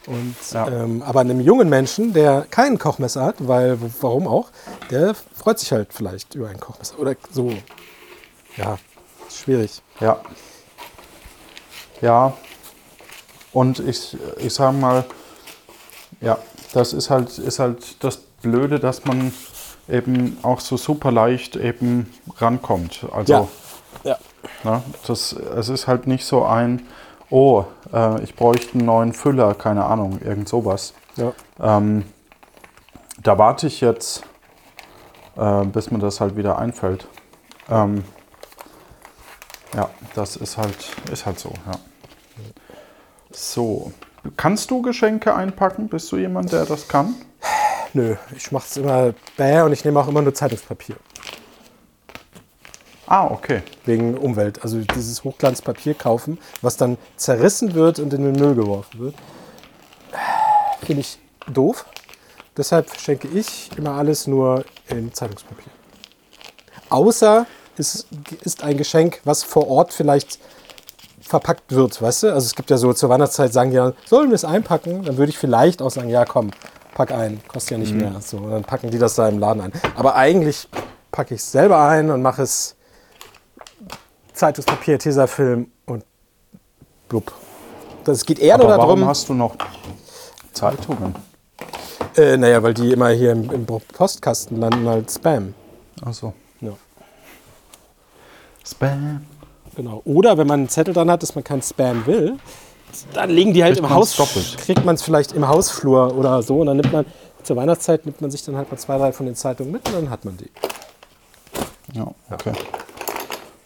Und, 0.06 0.36
Ja. 0.52 0.68
ähm, 0.68 1.02
aber 1.02 1.22
einem 1.22 1.40
jungen 1.40 1.70
Menschen, 1.70 2.12
der 2.14 2.46
kein 2.50 2.78
Kochmesser 2.78 3.24
hat, 3.24 3.36
weil 3.48 3.78
warum 4.02 4.28
auch, 4.28 4.50
der 4.92 5.14
freut 5.34 5.60
sich 5.60 5.72
halt 5.72 5.94
vielleicht 5.94 6.36
über 6.36 6.50
ein 6.50 6.60
Kochmesser 6.60 7.00
oder 7.00 7.16
so. 7.32 7.52
Ja, 8.58 8.78
schwierig. 9.30 9.82
Ja. 10.00 10.20
Ja. 12.02 12.34
Und 13.54 13.80
ich, 13.80 14.18
ich 14.38 14.54
sage 14.54 14.76
mal, 14.76 15.06
ja, 16.22 16.38
das 16.74 16.94
ist 16.94 17.10
halt, 17.10 17.38
ist 17.38 17.60
halt 17.60 18.04
das 18.04 18.18
Blöde, 18.42 18.80
dass 18.80 19.06
man 19.06 19.32
eben 19.90 20.38
auch 20.44 20.60
so 20.60 20.78
super 20.78 21.12
leicht 21.12 21.56
eben 21.56 22.12
rankommt. 22.38 23.06
Also, 23.12 23.50
Ja. 24.04 24.18
Ja. 24.64 24.72
ne, 24.72 24.84
das, 25.08 25.34
es 25.34 25.70
ist 25.70 25.88
halt 25.88 26.08
nicht 26.08 26.26
so 26.26 26.44
ein, 26.46 26.86
oh, 27.30 27.66
äh, 27.94 28.22
ich 28.24 28.36
bräuchte 28.36 28.74
einen 28.78 28.86
neuen 28.86 29.14
Füller, 29.14 29.54
keine 29.56 29.86
Ahnung, 29.86 30.20
irgend 30.24 30.50
sowas. 30.50 30.94
ja. 31.16 31.32
Ähm, 31.60 32.04
da 33.22 33.38
warte 33.38 33.68
ich 33.68 33.80
jetzt, 33.80 34.24
äh, 35.38 35.64
bis 35.66 35.92
mir 35.92 36.00
das 36.00 36.20
halt 36.20 36.36
wieder 36.36 36.58
einfällt. 36.58 37.08
Ähm, 37.70 38.04
ja, 39.76 39.90
das 40.16 40.36
ist 40.36 40.58
halt, 40.58 40.76
ist 41.12 41.26
halt 41.26 41.40
so, 41.40 41.50
ja. 41.66 41.74
So, 43.32 43.92
kannst 44.36 44.72
du 44.72 44.82
Geschenke 44.82 45.34
einpacken? 45.36 45.88
Bist 45.88 46.12
du 46.12 46.18
jemand, 46.18 46.52
der 46.52 46.66
das 46.66 46.88
kann? 46.88 47.16
Nö, 47.94 48.16
ich 48.36 48.52
mache 48.52 48.66
es 48.68 48.78
immer 48.78 49.14
bäh 49.38 49.62
und 49.62 49.72
ich 49.72 49.86
nehme 49.86 50.00
auch 50.00 50.08
immer 50.08 50.22
nur 50.22 50.34
Zeitungspapier. 50.34 50.96
Ah, 53.06 53.28
okay. 53.28 53.62
Wegen 53.86 54.18
Umwelt. 54.18 54.64
Also 54.64 54.80
dieses 54.80 55.24
Hochglanzpapier 55.24 55.94
kaufen, 55.94 56.40
was 56.62 56.78
dann 56.78 56.98
zerrissen 57.18 57.76
wird 57.76 58.00
und 58.00 58.14
in 58.14 58.24
den 58.24 58.34
Müll 58.34 58.56
geworfen 58.56 59.00
wird. 59.00 59.16
Finde 60.84 61.02
ich 61.02 61.20
doof. 61.48 61.86
Deshalb 62.58 62.90
verschenke 62.90 63.28
ich 63.28 63.70
immer 63.78 63.92
alles 63.92 64.26
nur 64.26 64.66
in 64.88 65.14
Zeitungspapier. 65.14 65.72
Außer 66.90 67.46
es 67.78 68.08
ist 68.44 68.64
ein 68.64 68.78
Geschenk, 68.78 69.22
was 69.24 69.44
vor 69.44 69.68
Ort 69.68 69.94
vielleicht 69.94 70.40
verpackt 71.22 71.72
wird, 71.72 72.00
weißt 72.02 72.24
du? 72.24 72.28
Also 72.34 72.46
es 72.46 72.56
gibt 72.56 72.70
ja 72.70 72.78
so 72.78 72.94
zur 72.94 73.10
Weihnachtszeit, 73.10 73.52
sagen 73.52 73.72
die 73.72 73.78
dann, 73.78 73.94
sollen 74.06 74.30
wir 74.30 74.36
es 74.36 74.46
einpacken? 74.46 75.04
Dann 75.04 75.18
würde 75.18 75.32
ich 75.32 75.38
vielleicht 75.38 75.82
auch 75.82 75.90
sagen, 75.90 76.10
ja 76.10 76.26
komm, 76.26 76.52
pack 76.94 77.12
ein, 77.12 77.40
kostet 77.48 77.72
ja 77.72 77.78
nicht 77.78 77.94
mehr. 77.94 78.14
So, 78.22 78.38
und 78.38 78.52
dann 78.52 78.64
packen 78.64 78.90
die 78.90 78.98
das 79.00 79.16
da 79.16 79.28
im 79.28 79.40
Laden 79.40 79.62
ein. 79.62 79.74
Aber 79.96 80.16
eigentlich 80.16 80.68
packe 81.12 81.36
ich 81.36 81.42
es 81.42 81.52
selber 81.52 81.88
ein 81.88 82.10
und 82.10 82.22
mache 82.22 82.42
es 82.42 82.76
Zeitungspapier, 84.34 85.00
Tesafilm 85.00 85.68
und 85.86 86.04
blub. 87.10 87.32
Das 88.04 88.26
geht 88.26 88.40
eher 88.40 88.56
Aber 88.56 88.64
nur 88.66 88.78
warum 88.78 89.00
darum, 89.00 89.06
hast 89.08 89.30
du 89.30 89.34
noch 89.34 89.56
Zeitungen? 90.52 91.16
äh, 92.18 92.38
naja, 92.38 92.62
weil 92.64 92.74
die 92.74 92.92
immer 92.92 93.10
hier 93.10 93.32
im, 93.32 93.50
im 93.52 93.66
Postkasten 93.66 94.60
landen 94.60 94.88
als 94.88 95.16
Spam. 95.16 95.54
Achso. 96.04 96.34
Ja. 96.62 96.72
Spam. 98.66 99.26
Genau. 99.76 100.02
Oder 100.06 100.38
wenn 100.38 100.48
man 100.48 100.62
einen 100.62 100.70
Zettel 100.70 100.94
dran 100.94 101.10
hat, 101.10 101.24
dass 101.24 101.36
man 101.36 101.44
kein 101.44 101.62
Spam 101.62 102.06
will, 102.06 102.38
dann 103.14 103.30
legen 103.30 103.54
die 103.54 103.64
halt 103.64 103.76
Kriegt 103.76 103.88
im 103.90 103.94
Haus, 103.96 104.16
doppelt. 104.16 104.58
kriegt 104.60 104.86
man 104.86 104.96
es 104.96 105.02
vielleicht 105.04 105.32
im 105.34 105.48
Hausflur 105.48 106.16
oder 106.16 106.42
so. 106.42 106.60
Und 106.62 106.68
dann 106.68 106.78
nimmt 106.78 106.92
man 106.94 107.06
zur 107.44 107.56
Weihnachtszeit 107.58 108.06
nimmt 108.06 108.22
man 108.22 108.32
sich 108.32 108.44
dann 108.44 108.56
halt 108.56 108.72
mal 108.72 108.78
zwei, 108.78 108.98
drei 108.98 109.12
von 109.12 109.26
den 109.26 109.36
Zeitungen 109.36 109.72
mit 109.72 109.88
und 109.90 109.96
dann 109.96 110.10
hat 110.10 110.24
man 110.26 110.38
die. 110.38 110.50
Ja, 111.94 112.08
okay. 112.32 112.54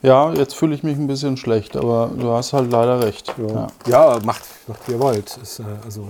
Ja, 0.01 0.31
jetzt 0.34 0.55
fühle 0.55 0.75
ich 0.75 0.84
mich 0.84 0.98
ein 0.98 1.07
bisschen 1.07 1.38
schlecht, 1.38 1.75
aber 1.75 2.12
du 2.15 2.31
hast 2.31 2.53
halt 2.53 2.72
leider 2.72 3.01
recht. 3.03 3.34
Ja. 3.38 3.67
Ja, 3.88 4.19
macht, 4.24 4.43
macht 4.67 4.88
wie 4.88 4.93
ihr 4.93 5.00
wollt. 5.00 5.38
Ist, 5.41 5.60
äh, 5.60 5.63
also, 5.86 6.07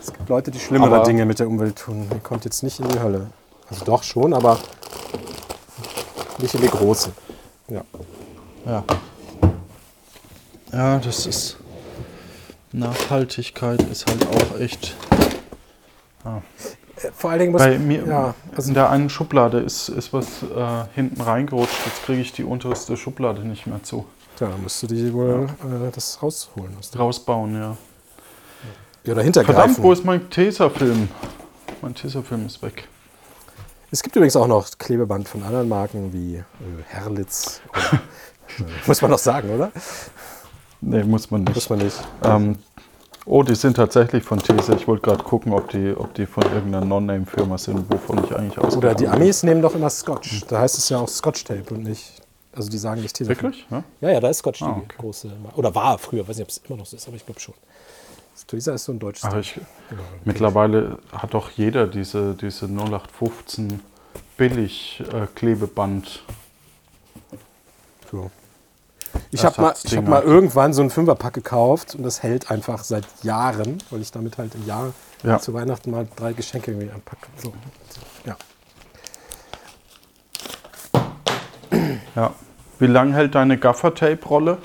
es 0.00 0.12
gibt 0.12 0.28
Leute, 0.28 0.50
die 0.50 0.58
schlimmere 0.60 0.96
Aber- 0.96 1.04
Dinge 1.04 1.24
mit 1.24 1.38
der 1.38 1.46
Umwelt 1.48 1.76
tun. 1.76 2.06
Ihr 2.12 2.20
kommt 2.20 2.44
jetzt 2.44 2.62
nicht 2.62 2.78
in 2.80 2.88
die 2.88 2.98
Hölle. 3.00 3.26
Also 3.70 3.84
doch 3.84 4.02
schon, 4.02 4.32
aber 4.34 4.58
nicht 6.38 6.54
in 6.54 6.60
die 6.62 6.68
große. 6.68 7.10
Ja. 7.68 7.82
Ja. 8.66 8.84
Ja, 10.72 10.98
das 10.98 11.26
ist. 11.26 11.56
Nachhaltigkeit 12.72 13.82
ist 13.82 14.06
halt 14.06 14.26
auch 14.26 14.58
echt. 14.60 14.94
Äh, 16.24 17.10
Vor 17.14 17.30
allen 17.30 17.40
Dingen 17.40 17.52
muss 17.52 17.62
Bei 17.62 17.78
mir 17.78 18.06
ja, 18.06 18.34
also 18.56 18.68
in 18.68 18.74
der 18.74 18.90
einen 18.90 19.10
Schublade 19.10 19.58
ist, 19.60 19.88
ist 19.88 20.12
was 20.12 20.42
äh, 20.42 20.84
hinten 20.94 21.20
reingerutscht. 21.20 21.74
Jetzt 21.86 22.04
kriege 22.04 22.20
ich 22.20 22.32
die 22.32 22.44
unterste 22.44 22.96
Schublade 22.96 23.42
nicht 23.42 23.66
mehr 23.66 23.82
zu. 23.82 24.06
ja, 24.40 24.48
dann 24.48 24.62
musst 24.62 24.82
du 24.82 24.86
die 24.86 25.12
wohl 25.12 25.48
äh, 25.62 25.90
das 25.92 26.22
rausholen. 26.22 26.76
Rausbauen, 26.96 27.54
ja. 27.54 27.76
Ja, 29.04 29.14
dahinter 29.14 29.44
Verdammt, 29.44 29.66
greifen. 29.74 29.82
wo 29.84 29.92
ist 29.92 30.04
mein 30.04 30.30
Tesafilm? 30.30 31.08
Mein 31.82 31.94
Tesafilm 31.94 32.46
ist 32.46 32.62
weg. 32.62 32.86
Es 33.90 34.02
gibt 34.02 34.14
übrigens 34.16 34.36
auch 34.36 34.46
noch 34.46 34.68
Klebeband 34.78 35.28
von 35.28 35.42
anderen 35.42 35.68
Marken 35.68 36.12
wie 36.12 36.36
äh, 36.36 36.44
Herlitz. 36.88 37.60
Äh, 38.58 38.64
muss 38.86 39.00
man 39.00 39.10
noch 39.10 39.18
sagen, 39.18 39.48
oder? 39.48 39.72
Nee, 40.82 41.04
muss 41.04 41.30
man 41.30 41.44
Muss 41.44 41.54
nicht. 41.54 41.70
man 41.70 41.78
nicht. 41.78 41.96
Ähm, 42.24 42.58
oh, 43.24 43.42
die 43.44 43.54
sind 43.54 43.74
tatsächlich 43.76 44.22
von 44.24 44.38
Tesa. 44.40 44.74
Ich 44.74 44.86
wollte 44.88 45.02
gerade 45.02 45.22
gucken, 45.22 45.52
ob 45.52 45.68
die, 45.70 45.94
ob 45.96 46.12
die 46.14 46.26
von 46.26 46.42
irgendeiner 46.44 46.84
Non-Name-Firma 46.84 47.56
sind, 47.56 47.88
wovon 47.90 48.22
ich 48.24 48.34
eigentlich 48.34 48.58
ausgehe. 48.58 48.78
Oder 48.78 48.94
die 48.94 49.06
Amis 49.08 49.42
nehmen 49.44 49.62
doch 49.62 49.74
immer 49.74 49.88
Scotch. 49.90 50.44
Da 50.48 50.58
heißt 50.60 50.76
es 50.78 50.88
ja 50.88 50.98
auch 50.98 51.08
Scotch 51.08 51.44
Tape 51.44 51.72
und 51.72 51.84
nicht. 51.84 52.20
Also 52.54 52.68
die 52.68 52.76
sagen 52.78 53.00
nicht 53.00 53.14
Tesafilm. 53.16 53.42
Wirklich? 53.52 53.66
Ja? 53.70 53.84
Ja, 54.02 54.10
ja, 54.10 54.20
da 54.20 54.28
ist 54.28 54.38
Scotch 54.38 54.58
die 54.58 54.64
Ah, 54.64 54.72
okay. 54.76 54.96
große. 54.98 55.28
Mar- 55.42 55.56
Oder 55.56 55.74
war 55.74 55.96
früher, 55.98 56.26
weiß 56.28 56.36
nicht, 56.36 56.44
ob 56.44 56.50
es 56.50 56.58
immer 56.68 56.76
noch 56.78 56.86
so 56.86 56.96
ist, 56.96 57.06
aber 57.06 57.16
ich 57.16 57.24
glaube 57.24 57.40
schon. 57.40 57.54
Tesa 58.48 58.74
ist 58.74 58.84
so 58.84 58.92
ein 58.92 58.98
deutsches. 58.98 59.24
Aber 59.24 59.38
ich, 59.38 59.58
mittlerweile 60.24 60.98
hat 61.12 61.32
doch 61.32 61.50
jeder 61.50 61.86
diese, 61.86 62.34
diese 62.34 62.66
0815 62.66 63.80
Billig-Klebeband. 64.36 66.24
So. 68.10 68.30
Ich 69.30 69.44
habe 69.44 69.60
mal, 69.60 69.74
ich 69.82 69.96
hab 69.96 70.06
mal 70.08 70.22
irgendwann 70.22 70.72
so 70.72 70.80
einen 70.82 70.90
Fünferpack 70.90 71.34
gekauft 71.34 71.94
und 71.94 72.02
das 72.02 72.22
hält 72.22 72.50
einfach 72.50 72.84
seit 72.84 73.04
Jahren, 73.22 73.78
weil 73.90 74.00
ich 74.00 74.10
damit 74.10 74.38
halt 74.38 74.54
im 74.54 74.66
Jahr 74.66 74.92
Ja. 75.22 75.38
zu 75.38 75.52
Weihnachten 75.54 75.90
mal 75.90 76.06
drei 76.16 76.32
Geschenke 76.32 76.72
irgendwie 76.72 76.90
anpacke. 76.90 77.26
So. 77.42 77.52
Ja. 78.24 78.36
Ja. 82.14 82.32
Wie 82.78 82.86
lange 82.86 83.14
hält 83.14 83.34
deine 83.34 83.58
Gaffer-Tape-Rolle? 83.58 84.58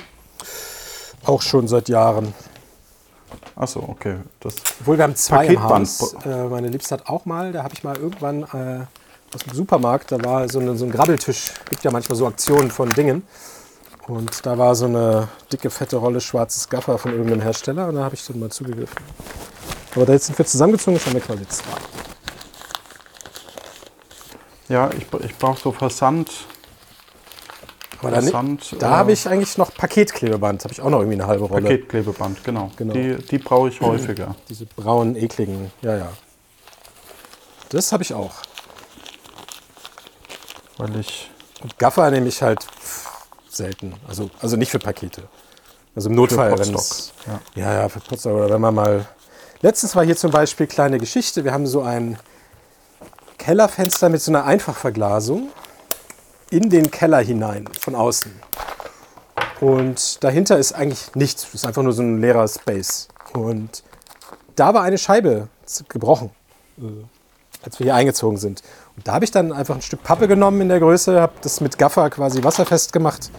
Auch 1.26 1.42
schon 1.42 1.68
seit 1.68 1.90
Jahren. 1.90 2.34
Achso, 3.56 3.84
okay. 3.88 4.18
Das, 4.40 4.56
Obwohl 4.80 4.98
wir 4.98 5.04
haben 5.04 5.16
zwei 5.16 5.48
im. 5.48 5.62
Haus. 5.64 6.14
Äh, 6.26 6.46
meine 6.46 6.68
Liebste 6.70 6.96
hat 6.96 7.08
auch 7.08 7.26
mal, 7.26 7.52
da 7.52 7.64
habe 7.64 7.74
ich 7.74 7.84
mal 7.84 7.98
irgendwann 7.98 8.44
äh, 8.44 8.86
aus 9.34 9.42
dem 9.46 9.54
Supermarkt, 9.54 10.12
da 10.12 10.24
war 10.24 10.48
so, 10.48 10.60
eine, 10.60 10.78
so 10.78 10.86
ein 10.86 10.92
Grabbeltisch, 10.92 11.52
gibt 11.70 11.84
ja 11.84 11.92
manchmal 11.92 12.16
so 12.16 12.28
Aktionen 12.28 12.72
von 12.72 12.90
Dingen. 12.90 13.24
Und 14.08 14.46
da 14.46 14.58
war 14.58 14.74
so 14.74 14.86
eine 14.86 15.28
dicke, 15.52 15.70
fette 15.70 15.98
Rolle 15.98 16.22
schwarzes 16.22 16.70
Gaffer 16.70 16.98
von 16.98 17.12
irgendeinem 17.12 17.42
Hersteller 17.42 17.90
und 17.90 17.96
da 17.96 18.04
habe 18.06 18.16
ich 18.16 18.26
dann 18.26 18.40
mal 18.40 18.50
zugegriffen. 18.50 18.98
Aber 19.96 20.06
da 20.06 20.14
jetzt 20.14 20.28
sind 20.28 20.38
wir 20.38 20.46
zusammengezogen, 20.46 20.96
jetzt 20.96 21.06
haben 21.08 21.14
wir 21.14 21.22
quasi 21.22 21.48
zwei. 21.48 21.72
ja, 24.70 24.90
ich, 24.92 25.06
ich 25.24 25.38
brauche 25.38 25.60
so 25.60 25.72
Versand. 25.72 26.32
Aber 28.00 28.12
da, 28.12 28.22
Versand 28.22 28.76
da 28.80 28.88
äh, 28.88 28.92
habe 28.92 29.12
ich 29.12 29.28
eigentlich 29.28 29.58
noch 29.58 29.74
Paketklebeband, 29.74 30.64
habe 30.64 30.74
ich 30.74 30.82
auch 30.82 30.90
noch 30.90 31.00
irgendwie 31.00 31.16
eine 31.20 31.28
halbe 31.28 31.46
Rolle. 31.46 31.64
Paketklebeband, 31.64 32.44
genau. 32.44 32.72
Genau. 32.78 32.94
Die, 32.94 33.18
die 33.18 33.38
brauche 33.40 33.70
ich 33.70 33.82
häufiger. 33.82 34.36
Diese 34.48 34.66
braunen, 34.68 35.16
ekligen, 35.16 35.72
ja, 35.82 35.98
ja. 35.98 36.10
Das 37.70 37.92
habe 37.92 38.04
ich 38.04 38.14
auch. 38.14 38.36
Weil 40.78 40.98
ich. 41.00 41.30
Und 41.62 41.78
Gaffer 41.80 42.10
nehme 42.12 42.28
ich 42.28 42.42
halt 42.42 42.66
selten. 43.58 43.94
Also, 44.08 44.30
also 44.42 44.56
nicht 44.56 44.72
für 44.72 44.80
Pakete. 44.80 45.24
Also 45.96 46.10
im 46.10 46.16
Notfall, 46.16 46.52
wenn 46.52 46.60
es. 46.60 46.72
Potstocks, 46.72 47.14
ja. 47.56 47.64
Ja, 47.64 47.74
ja, 47.82 47.90
für 47.90 48.00
Potstock. 48.00 48.34
Oder 48.34 48.50
wenn 48.52 48.62
man 48.62 48.76
mal. 48.76 49.06
Letztens 49.62 49.96
war 49.96 50.06
hier 50.06 50.16
zum 50.16 50.32
Beispiel 50.32 50.68
kleine 50.68 51.00
Geschichte. 51.00 51.44
Wir 51.44 51.52
haben 51.52 51.66
so 51.66 51.82
ein 51.82 52.18
Kellerfenster 53.38 54.10
mit 54.10 54.22
so 54.22 54.32
einer 54.32 54.46
Einfachverglasung 54.46 55.50
in 56.52 56.70
den 56.70 56.92
Keller 56.92 57.20
hinein, 57.20 57.68
von 57.80 57.96
außen. 57.96 58.32
Und 59.60 60.24
dahinter 60.24 60.58
ist 60.58 60.74
eigentlich 60.74 61.16
nichts. 61.16 61.44
Das 61.44 61.56
ist 61.56 61.66
einfach 61.66 61.82
nur 61.82 61.94
so 61.94 62.04
ein 62.04 62.22
leerer 62.22 62.48
Space. 62.48 63.08
Und 63.34 63.84
da 64.56 64.74
war 64.74 64.84
eine 64.84 64.98
Scheibe 64.98 65.48
gebrochen, 65.90 66.32
äh, 66.78 66.84
als 67.68 67.80
wir 67.80 67.86
hier 67.86 67.96
eingezogen 67.96 68.38
sind. 68.38 68.64
Und 68.96 69.08
da 69.08 69.14
habe 69.14 69.26
ich 69.26 69.32
dann 69.32 69.52
einfach 69.52 69.76
ein 69.76 69.82
Stück 69.82 70.02
Pappe 70.04 70.28
genommen 70.28 70.62
in 70.62 70.70
der 70.70 70.80
Größe, 70.80 71.22
habe 71.22 71.34
das 71.42 71.62
mit 71.62 71.78
Gaffer 71.78 72.10
quasi 72.10 72.44
wasserfest 72.44 72.94
gemacht, 72.94 73.30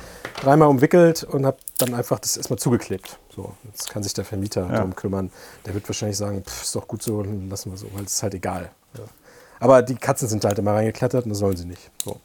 dreimal 0.41 0.69
umwickelt 0.69 1.25
und 1.25 1.45
habe 1.47 1.57
dann 1.79 1.95
einfach 1.95 2.19
das 2.21 2.37
erstmal 2.37 2.59
zugeklebt. 2.59 3.19
So, 3.35 3.55
jetzt 3.65 3.91
kann 3.91 4.03
sich 4.03 4.15
der 4.15 4.25
Vermieter 4.25 4.63
Ja. 4.63 4.69
darum 4.77 4.95
kümmern. 4.95 5.31
Der 5.67 5.75
wird 5.75 5.89
wahrscheinlich 5.89 6.17
sagen, 6.19 6.45
pff, 6.45 6.63
ist 6.63 6.77
doch 6.77 6.87
gut 6.87 7.03
so, 7.03 7.23
lassen 7.23 7.71
wir 7.73 7.77
so, 7.79 7.87
weil 7.95 8.05
es 8.05 8.15
ist 8.15 8.23
halt 8.23 8.35
egal. 8.35 8.71
Ja. 8.97 9.05
Aber 9.61 9.83
die 9.83 9.97
Katzen 9.97 10.29
sind 10.29 10.45
halt 10.45 10.59
immer 10.59 10.73
reingeklettert 10.75 11.25
und 11.25 11.31
das 11.31 11.39
sollen 11.39 11.57
sie 11.57 11.65
nicht. 11.67 11.91
So. 12.05 12.21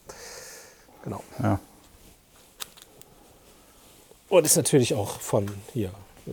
Genau. 1.02 1.22
Ja. 1.42 1.58
Und 4.28 4.44
ist 4.46 4.56
natürlich 4.56 4.94
auch 4.94 5.20
von 5.20 5.48
hier. 5.72 5.90
äh, 6.26 6.30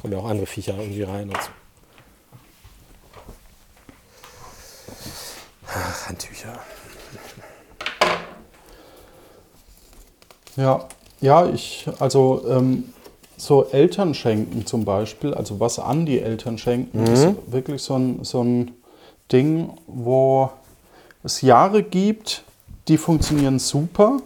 Kommen 0.00 0.12
ja 0.12 0.18
auch 0.20 0.28
andere 0.28 0.46
Viecher 0.46 0.76
irgendwie 0.78 1.02
rein 1.02 1.28
und 1.28 1.36
so. 1.42 1.48
Ach, 5.80 6.08
Handtücher. 6.08 6.58
Ja, 10.56 10.88
ja, 11.20 11.46
ich, 11.46 11.88
also 12.00 12.44
ähm, 12.48 12.92
so 13.36 13.66
Eltern 13.70 14.14
schenken 14.14 14.66
zum 14.66 14.84
Beispiel, 14.84 15.34
also 15.34 15.60
was 15.60 15.78
an 15.78 16.04
die 16.06 16.20
Eltern 16.20 16.58
schenken, 16.58 17.04
ist 17.06 17.28
wirklich 17.46 17.82
so 17.82 17.96
ein, 17.96 18.24
so 18.24 18.42
ein 18.42 18.72
Ding, 19.30 19.70
wo 19.86 20.50
es 21.22 21.42
Jahre 21.42 21.82
gibt, 21.84 22.42
die 22.88 22.98
funktionieren 22.98 23.58
super. 23.60 24.18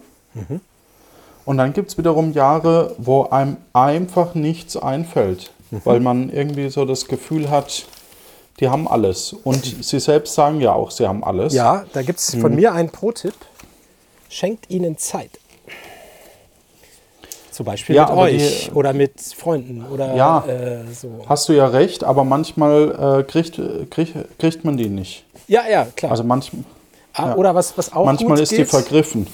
Und 1.45 1.57
dann 1.57 1.73
gibt 1.73 1.91
es 1.91 1.97
wiederum 1.97 2.31
Jahre, 2.33 2.95
wo 2.97 3.23
einem 3.25 3.57
einfach 3.73 4.33
nichts 4.33 4.75
einfällt, 4.77 5.51
weil 5.83 5.99
man 5.99 6.31
irgendwie 6.31 6.69
so 6.69 6.85
das 6.85 7.05
Gefühl 7.07 7.51
hat, 7.51 7.85
die 8.59 8.69
haben 8.69 8.87
alles. 8.87 9.33
Und 9.33 9.83
sie 9.83 9.99
selbst 9.99 10.33
sagen 10.35 10.61
ja 10.61 10.73
auch, 10.73 10.91
sie 10.91 11.07
haben 11.07 11.23
alles. 11.23 11.53
Ja, 11.53 11.85
da 11.93 12.01
gibt 12.01 12.19
es 12.19 12.35
von 12.35 12.55
mir 12.55 12.73
einen 12.73 12.89
Pro-Tipp. 12.89 13.33
Schenkt 14.29 14.69
ihnen 14.69 14.97
Zeit. 14.97 15.31
Zum 17.51 17.65
Beispiel 17.67 17.95
Ja, 17.95 18.07
mit 18.07 18.15
euch 18.17 18.65
die- 18.65 18.71
oder 18.71 18.93
mit 18.93 19.21
Freunden 19.21 19.85
oder 19.91 20.15
Ja. 20.15 20.43
äh, 20.47 20.91
so. 20.91 21.23
Hast 21.29 21.47
du 21.49 21.53
ja 21.53 21.67
recht, 21.67 22.03
aber 22.03 22.23
manchmal 22.23 23.19
äh, 23.19 23.23
kriegt, 23.23 23.61
kriegt, 23.91 24.15
kriegt 24.39 24.65
man 24.65 24.75
die 24.77 24.89
nicht. 24.89 25.23
Ja, 25.47 25.61
ja, 25.69 25.85
klar. 25.95 26.11
Also 26.11 26.23
manch, 26.23 26.51
Ah, 27.15 27.27
ja. 27.27 27.35
Oder 27.35 27.53
was, 27.53 27.77
was 27.77 27.93
auch 27.93 28.05
manchmal 28.05 28.39
ist 28.39 28.51
die 28.51 28.55
geht, 28.57 28.69
vergriffen. 28.69 29.27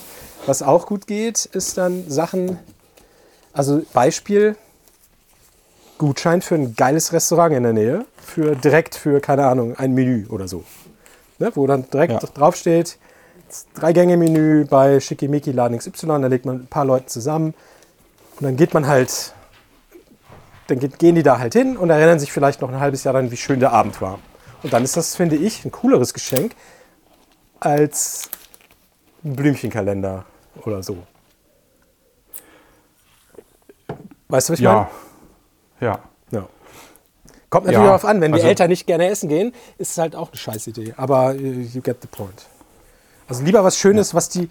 Was 0.46 0.62
auch 0.62 0.86
gut 0.86 1.08
geht, 1.08 1.46
ist 1.46 1.78
dann 1.78 2.10
Sachen, 2.10 2.60
also 3.54 3.82
Beispiel, 3.94 4.58
Gutschein 6.00 6.42
für 6.42 6.56
ein 6.56 6.76
geiles 6.76 7.14
Restaurant 7.14 7.54
in 7.54 7.62
der 7.62 7.74
Nähe, 7.74 8.06
für 8.20 8.56
direkt 8.56 8.96
für, 8.96 9.20
keine 9.20 9.46
Ahnung, 9.46 9.76
ein 9.78 9.94
Menü 9.94 10.26
oder 10.30 10.48
so. 10.48 10.64
Ne, 11.38 11.52
wo 11.54 11.68
dann 11.68 11.88
direkt 11.92 12.14
Ja. 12.14 12.20
draufsteht, 12.34 12.98
Drei-Gänge-Menü 13.76 14.66
bei 14.66 15.00
Schickimicki 15.00 15.52
Laden 15.52 15.78
XY, 15.78 16.08
da 16.08 16.28
legt 16.28 16.46
man 16.46 16.58
ein 16.62 16.68
paar 16.68 16.86
Leute 16.86 17.06
zusammen 17.08 17.54
und 18.40 18.44
dann 18.44 18.56
geht 18.58 18.74
man 18.74 18.88
halt, 18.88 19.34
dann 20.68 20.80
geht, 20.80 21.00
gehen 21.00 21.16
die 21.16 21.24
da 21.24 21.40
halt 21.40 21.54
hin 21.54 21.78
und 21.78 21.90
erinnern 21.90 22.20
sich 22.20 22.32
vielleicht 22.32 22.62
noch 22.62 22.70
ein 22.70 22.80
halbes 22.80 23.04
Jahr 23.04 23.14
dann, 23.14 23.32
wie 23.32 23.38
schön 23.38 23.60
der 23.60 23.72
Abend 23.74 24.02
war. 24.02 24.20
Und 24.64 24.74
dann 24.74 24.84
ist 24.84 24.98
das, 24.98 25.16
finde 25.16 25.36
ich, 25.38 25.64
ein 25.66 25.72
cooleres 25.72 26.14
Geschenk 26.14 26.54
als 27.60 28.30
ein 29.24 29.36
Blümchenkalender 29.36 30.26
oder 30.66 30.84
so. 30.84 30.98
Weißt 34.28 34.50
du, 34.50 34.54
was 34.54 34.60
ich. 34.60 34.64
Ja. 34.64 34.74
meine? 34.74 34.88
Ja. 35.82 36.00
Kommt 37.52 37.66
natürlich 37.66 37.82
Ja, 37.84 37.88
darauf 37.88 38.06
an, 38.06 38.22
wenn 38.22 38.32
die 38.32 38.36
also- 38.38 38.48
Eltern 38.48 38.70
nicht 38.70 38.86
gerne 38.86 39.08
essen 39.10 39.28
gehen, 39.28 39.54
ist 39.80 39.92
es 39.94 39.98
halt 39.98 40.16
auch 40.16 40.28
eine 40.28 40.38
Scheißidee. 40.38 40.94
Aber 40.98 41.34
äh, 41.34 41.38
you 41.74 41.82
get 41.82 41.98
the 42.02 42.08
point. 42.08 42.46
Also 43.28 43.44
lieber 43.44 43.64
was 43.64 43.76
Schönes, 43.76 44.14
was 44.14 44.30
die 44.30 44.50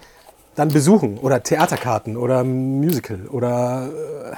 dann 0.55 0.67
besuchen. 0.67 1.17
Oder 1.17 1.41
Theaterkarten 1.41 2.17
oder 2.17 2.43
Musical. 2.43 3.27
Oder 3.31 3.87
äh, 4.33 4.35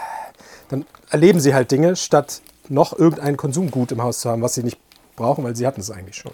dann 0.69 0.85
erleben 1.09 1.39
sie 1.39 1.55
halt 1.55 1.71
Dinge, 1.71 1.95
statt 1.95 2.41
noch 2.69 2.97
irgendein 2.97 3.35
Konsumgut 3.35 3.91
im 3.93 4.03
Haus 4.03 4.19
zu 4.19 4.29
haben, 4.29 4.43
was 4.43 4.53
sie 4.53 4.61
nicht 4.63 4.77
brauchen, 5.15 5.43
weil 5.43 5.55
sie 5.55 5.65
hatten 5.65 5.81
es 5.81 5.89
eigentlich 5.89 6.17
schon. 6.17 6.33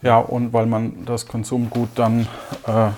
Ja, 0.00 0.18
und 0.18 0.52
weil 0.52 0.66
man 0.66 1.04
das 1.06 1.26
Konsumgut 1.26 1.88
dann 1.96 2.28
äh, 2.68 2.90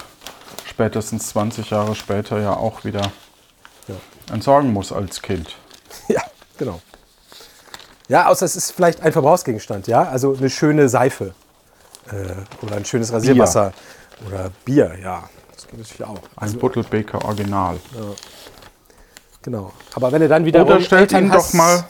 spätestens 0.66 1.28
20 1.28 1.70
Jahre 1.70 1.94
später 1.94 2.40
ja 2.40 2.54
auch 2.54 2.84
wieder 2.84 3.10
Ja. 3.88 3.94
entsorgen 4.34 4.70
muss 4.70 4.92
als 4.92 5.22
Kind. 5.22 5.56
Ja, 6.58 6.64
genau. 6.64 6.80
Ja, 8.08 8.26
außer 8.28 8.44
es 8.44 8.54
ist 8.56 8.70
vielleicht 8.72 9.02
ein 9.02 9.12
Verbrauchsgegenstand, 9.12 9.86
ja. 9.86 10.02
Also 10.02 10.34
eine 10.36 10.50
schöne 10.50 10.88
Seife 10.88 11.34
äh, 12.10 12.64
oder 12.64 12.76
ein 12.76 12.84
schönes 12.84 13.12
Rasierwasser 13.12 13.72
oder 14.26 14.50
Bier, 14.64 14.92
ja. 15.02 15.24
Das 15.54 15.66
geht 15.66 15.78
natürlich 15.78 16.04
auch. 16.04 16.16
Ein 16.18 16.20
Also, 16.36 16.58
Buttelbeker 16.58 17.24
Original. 17.24 17.76
genau. 19.42 19.72
Aber 19.94 20.12
wenn 20.12 20.20
du 20.20 20.28
dann 20.28 20.44
wieder 20.44 20.64
Oder 20.66 20.80
stellt 20.80 21.12
ihn 21.12 21.30
doch 21.30 21.52
mal 21.54 21.84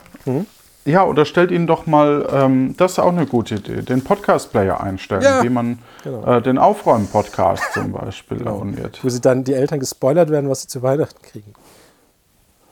Ja, 0.85 1.05
oder 1.05 1.25
stellt 1.25 1.51
ihnen 1.51 1.67
doch 1.67 1.87
mal, 1.87 2.29
ähm, 2.31 2.75
das 2.77 2.93
ist 2.93 2.99
auch 2.99 3.09
eine 3.09 3.27
gute 3.27 3.55
Idee, 3.57 3.81
den 3.83 4.05
Podcast-Player 4.05 4.81
einstellen, 4.81 5.23
Ja, 5.23 5.43
wie 5.43 5.49
man 5.49 5.79
genau. 6.03 6.25
äh, 6.37 6.43
den 6.43 6.59
Aufräumen-Podcast 6.59 7.73
zum 7.73 7.93
Beispiel 7.93 8.47
abonniert. 8.47 9.01
Wo 9.03 9.09
sie 9.09 9.21
dann 9.21 9.45
die 9.45 9.55
Eltern 9.55 9.81
gespoilert 9.81 10.29
werden, 10.31 10.49
was 10.51 10.63
sie 10.63 10.69
zu 10.69 10.83
Weihnachten 10.83 11.21
kriegen. 11.23 11.55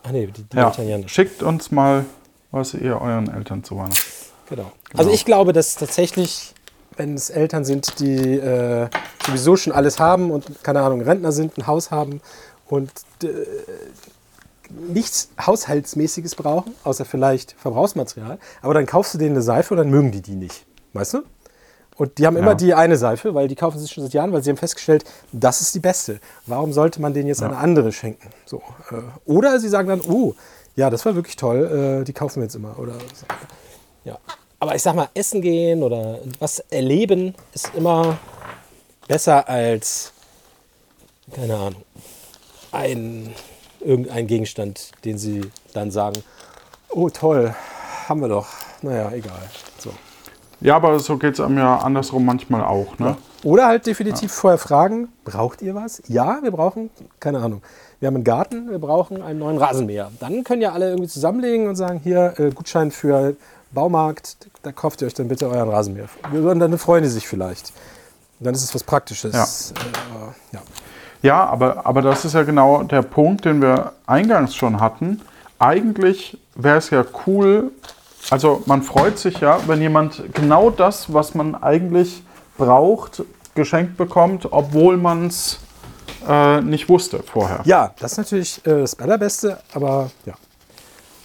Ach 0.05 0.11
nee, 0.11 0.27
die, 0.27 0.43
die 0.43 0.57
Ja, 0.57 0.69
Eltern 0.69 0.89
ja 0.89 0.99
nicht. 0.99 1.11
schickt 1.11 1.43
uns 1.43 1.71
mal, 1.71 2.05
was 2.51 2.75
ihr 2.75 3.01
euren 3.01 3.33
Eltern 3.33 3.63
zu 3.65 3.77
Weihnachten. 3.77 3.97
Genau. 4.49 4.71
Also 4.97 5.11
ich 5.11 5.25
glaube, 5.25 5.53
dass 5.53 5.77
tatsächlich, 5.77 6.55
wenn 6.97 7.15
es 7.15 7.31
Eltern 7.31 7.65
sind, 7.65 7.99
die 8.01 8.37
äh, 8.39 8.89
sowieso 9.27 9.57
schon 9.57 9.73
alles 9.73 9.99
haben 9.99 10.31
und 10.31 10.63
keine 10.63 10.81
Ahnung, 10.83 11.01
Rentner 11.01 11.33
sind, 11.33 11.57
ein 11.57 11.67
Haus 11.67 11.91
haben 11.91 12.21
und 12.69 12.91
äh, 13.23 13.29
nichts 14.89 15.31
Haushaltsmäßiges 15.45 16.35
brauchen, 16.35 16.75
außer 16.85 17.05
vielleicht 17.05 17.53
Verbrauchsmaterial, 17.53 18.39
aber 18.63 18.75
dann 18.75 18.87
kaufst 18.87 19.15
du 19.15 19.19
denen 19.19 19.33
eine 19.37 19.43
Seife 19.43 19.75
und 19.75 19.79
dann 19.79 19.91
mögen 19.91 20.11
die 20.13 20.23
die 20.23 20.35
nicht. 20.35 20.65
Weißt 20.93 21.15
du? 21.15 21.23
Und 21.97 22.19
die 22.19 22.27
haben 22.27 22.37
immer 22.37 22.49
Ja. 22.53 22.55
die 22.55 22.75
eine 22.75 22.97
Seife, 22.97 23.35
weil 23.35 23.49
die 23.49 23.55
kaufen 23.55 23.79
sie 23.79 23.87
schon 23.89 24.03
seit 24.05 24.15
Jahren, 24.15 24.33
weil 24.33 24.43
sie 24.43 24.51
haben 24.51 24.57
festgestellt, 24.57 25.05
das 25.33 25.61
ist 25.61 25.75
die 25.75 25.81
beste. 25.81 26.21
Warum 26.47 26.73
sollte 26.73 27.01
man 27.03 27.13
denen 27.15 27.29
jetzt 27.29 27.43
eine 27.43 27.57
andere 27.57 27.93
schenken? 27.93 28.29
So, 28.47 28.63
äh, 28.91 28.97
oder 29.31 29.61
sie 29.61 29.69
sagen 29.69 29.89
dann, 29.89 30.01
oh, 30.01 30.35
ja, 30.75 30.89
das 30.89 31.05
war 31.05 31.15
wirklich 31.15 31.37
toll, 31.37 32.01
äh, 32.01 32.05
die 32.05 32.13
kaufen 32.15 32.37
wir 32.37 32.45
jetzt 32.45 32.55
immer. 32.55 32.79
Oder 32.79 32.95
so. 32.95 33.27
Ja. 34.05 34.19
Aber 34.59 34.75
ich 34.75 34.83
sag 34.83 34.95
mal, 34.95 35.09
essen 35.15 35.43
gehen 35.43 35.83
oder 35.83 36.21
was 36.39 36.61
erleben 36.71 37.35
ist 37.53 37.75
immer 37.75 38.17
besser 39.09 39.49
als, 39.49 40.13
keine 41.35 41.57
Ahnung, 41.57 41.83
ein, 42.71 43.35
irgendein 43.81 44.27
Gegenstand, 44.27 44.93
den 45.05 45.19
sie 45.19 45.43
dann 45.75 45.91
sagen, 45.91 46.23
oh 46.89 47.11
toll, 47.11 47.55
haben 48.09 48.21
wir 48.21 48.29
doch. 48.29 48.47
Naja, 48.83 49.11
egal. 49.13 49.43
Ja, 50.63 50.77
aber 50.77 50.99
so 51.01 51.17
geht 51.17 51.35
es 51.35 51.41
einem 51.41 51.59
ja 51.59 51.79
andersrum 51.79 52.25
manchmal 52.25 52.63
auch. 52.63 52.99
Ne? 52.99 53.17
Oder 53.43 53.67
halt 53.67 53.87
definitiv 53.87 54.33
vorher 54.33 54.59
fragen, 54.59 55.09
braucht 55.25 55.61
ihr 55.63 55.75
was? 55.75 56.03
Ja, 56.07 56.39
wir 56.43 56.53
brauchen, 56.53 56.91
keine 57.19 57.41
Ahnung, 57.41 57.63
wir 57.99 58.07
haben 58.07 58.15
einen 58.15 58.25
Garten, 58.25 58.71
wir 58.71 58.79
brauchen 58.79 59.23
einen 59.23 59.41
neuen 59.41 59.59
Rasenmäher. 59.59 60.11
Dann 60.21 60.45
können 60.45 60.63
ja 60.63 60.73
alle 60.73 60.91
irgendwie 60.91 61.09
zusammenlegen 61.09 61.69
und 61.69 61.77
sagen, 61.77 62.01
hier, 62.03 62.35
äh, 62.39 62.51
Gutschein 62.51 62.91
für 62.91 63.37
Baumarkt, 63.73 64.37
da 64.63 64.71
kauft 64.71 65.03
ihr 65.03 65.07
euch 65.07 65.15
dann 65.15 65.29
bitte 65.29 65.49
euren 65.49 65.69
Rasenmäher. 65.69 66.07
Und 66.33 66.61
dann 66.61 66.79
freuen 66.79 67.03
die 67.03 67.09
sich 67.09 67.27
vielleicht. 67.27 67.73
Und 68.39 68.47
dann 68.47 68.55
ist 68.55 68.65
es 68.65 68.75
was 68.75 68.85
Praktisches. 68.85 69.33
Ja. 69.35 69.45
Äh, 69.45 70.57
ja. 70.57 70.63
Ja, 71.23 71.47
aber, 71.47 71.87
aber 71.87 72.03
das 72.03 72.25
ist 72.25 72.35
ja 72.35 72.43
genau 72.43 72.83
der 72.83 73.03
Punkt, 73.03 73.45
den 73.45 73.63
wir 73.63 73.93
eingangs 74.07 74.57
schon 74.57 74.81
hatten. 74.81 75.21
Eigentlich 75.61 76.39
wäre 76.57 76.79
es 76.79 76.91
ja 76.91 77.05
cool, 77.27 77.71
also 78.31 78.63
man 78.67 78.83
freut 78.83 79.19
sich 79.19 79.41
ja, 79.41 79.61
wenn 79.67 79.81
jemand 79.81 80.23
genau 80.35 80.71
das, 80.71 81.13
was 81.13 81.35
man 81.35 81.55
eigentlich 81.55 82.23
braucht, 82.57 83.23
geschenkt 83.55 83.97
bekommt, 83.97 84.51
obwohl 84.51 84.97
man 84.97 85.27
es 85.27 85.59
äh, 86.29 86.61
nicht 86.61 86.89
wusste 86.89 87.23
vorher. 87.23 87.63
ja, 87.65 87.95
das 87.99 88.13
ist 88.13 88.19
natürlich 88.19 88.59
äh, 88.67 88.81
das 88.81 88.99
Allerbeste, 88.99 89.59
aber 89.73 90.11
ja. 90.25 90.35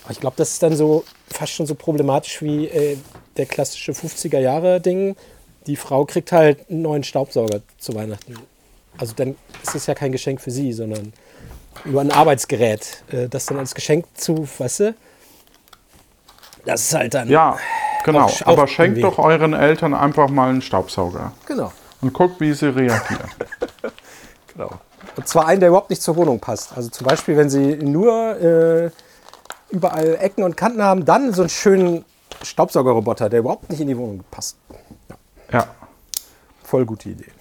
Aber 0.03 0.13
ich 0.13 0.19
glaube, 0.21 0.37
das 0.37 0.51
ist 0.51 0.63
dann 0.63 0.75
so 0.75 1.03
fast 1.27 1.51
schon 1.51 1.65
so 1.65 1.75
problematisch 1.75 2.41
wie 2.41 2.67
äh, 2.67 2.97
der 3.35 3.45
klassische 3.45 3.91
50er-Jahre-Ding. 3.91 5.17
Die 5.67 5.75
Frau 5.75 6.05
kriegt 6.05 6.31
halt 6.31 6.69
einen 6.69 6.81
neuen 6.81 7.03
Staubsauger 7.03 7.59
zu 7.77 7.93
Weihnachten. 7.93 8.35
Also 8.97 9.13
dann 9.15 9.35
ist 9.63 9.75
es 9.75 9.85
ja 9.85 9.95
kein 9.95 10.13
Geschenk 10.13 10.39
für 10.39 10.49
sie, 10.49 10.71
sondern 10.71 11.11
nur 11.83 11.99
ein 11.99 12.11
Arbeitsgerät. 12.11 13.03
Äh, 13.11 13.27
das 13.27 13.45
dann 13.47 13.59
als 13.59 13.75
Geschenk 13.75 14.05
zu, 14.15 14.47
weißt 14.57 14.79
du? 14.79 14.95
Das 16.67 16.81
ist 16.81 16.93
halt 16.93 17.13
dann. 17.13 17.27
Ja, 17.29 17.57
genau. 18.03 18.25
Auch- 18.25 18.41
auch 18.43 18.47
aber 18.47 18.67
schenkt 18.67 19.01
doch 19.03 19.17
euren 19.17 19.53
Eltern 19.53 19.93
einfach 19.93 20.29
mal 20.29 20.49
einen 20.49 20.61
Staubsauger 20.61 21.31
Genau. 21.45 21.71
und 22.01 22.13
guckt, 22.13 22.39
wie 22.41 22.53
sie 22.53 22.67
reagieren. 22.67 23.29
genau. 24.53 24.69
Und 25.15 25.27
zwar 25.27 25.47
einen, 25.47 25.59
der 25.61 25.69
überhaupt 25.69 25.89
nicht 25.89 26.01
zur 26.01 26.15
Wohnung 26.15 26.39
passt. 26.39 26.75
Also 26.75 26.89
zum 26.89 27.07
Beispiel, 27.07 27.37
wenn 27.37 27.49
sie 27.49 27.77
nur 27.77 28.39
äh, 28.39 28.91
überall 29.69 30.15
Ecken 30.21 30.43
und 30.43 30.55
Kanten 30.57 30.83
haben, 30.83 31.05
dann 31.05 31.33
so 31.33 31.41
einen 31.43 31.49
schönen 31.49 32.05
Staubsaugerroboter, 32.43 33.29
der 33.29 33.39
überhaupt 33.39 33.69
nicht 33.69 33.79
in 33.81 33.87
die 33.87 33.97
Wohnung 33.97 34.23
passt. 34.29 34.57
Ja. 35.51 35.67
Voll 36.63 36.85
gute 36.85 37.09
Idee. 37.09 37.31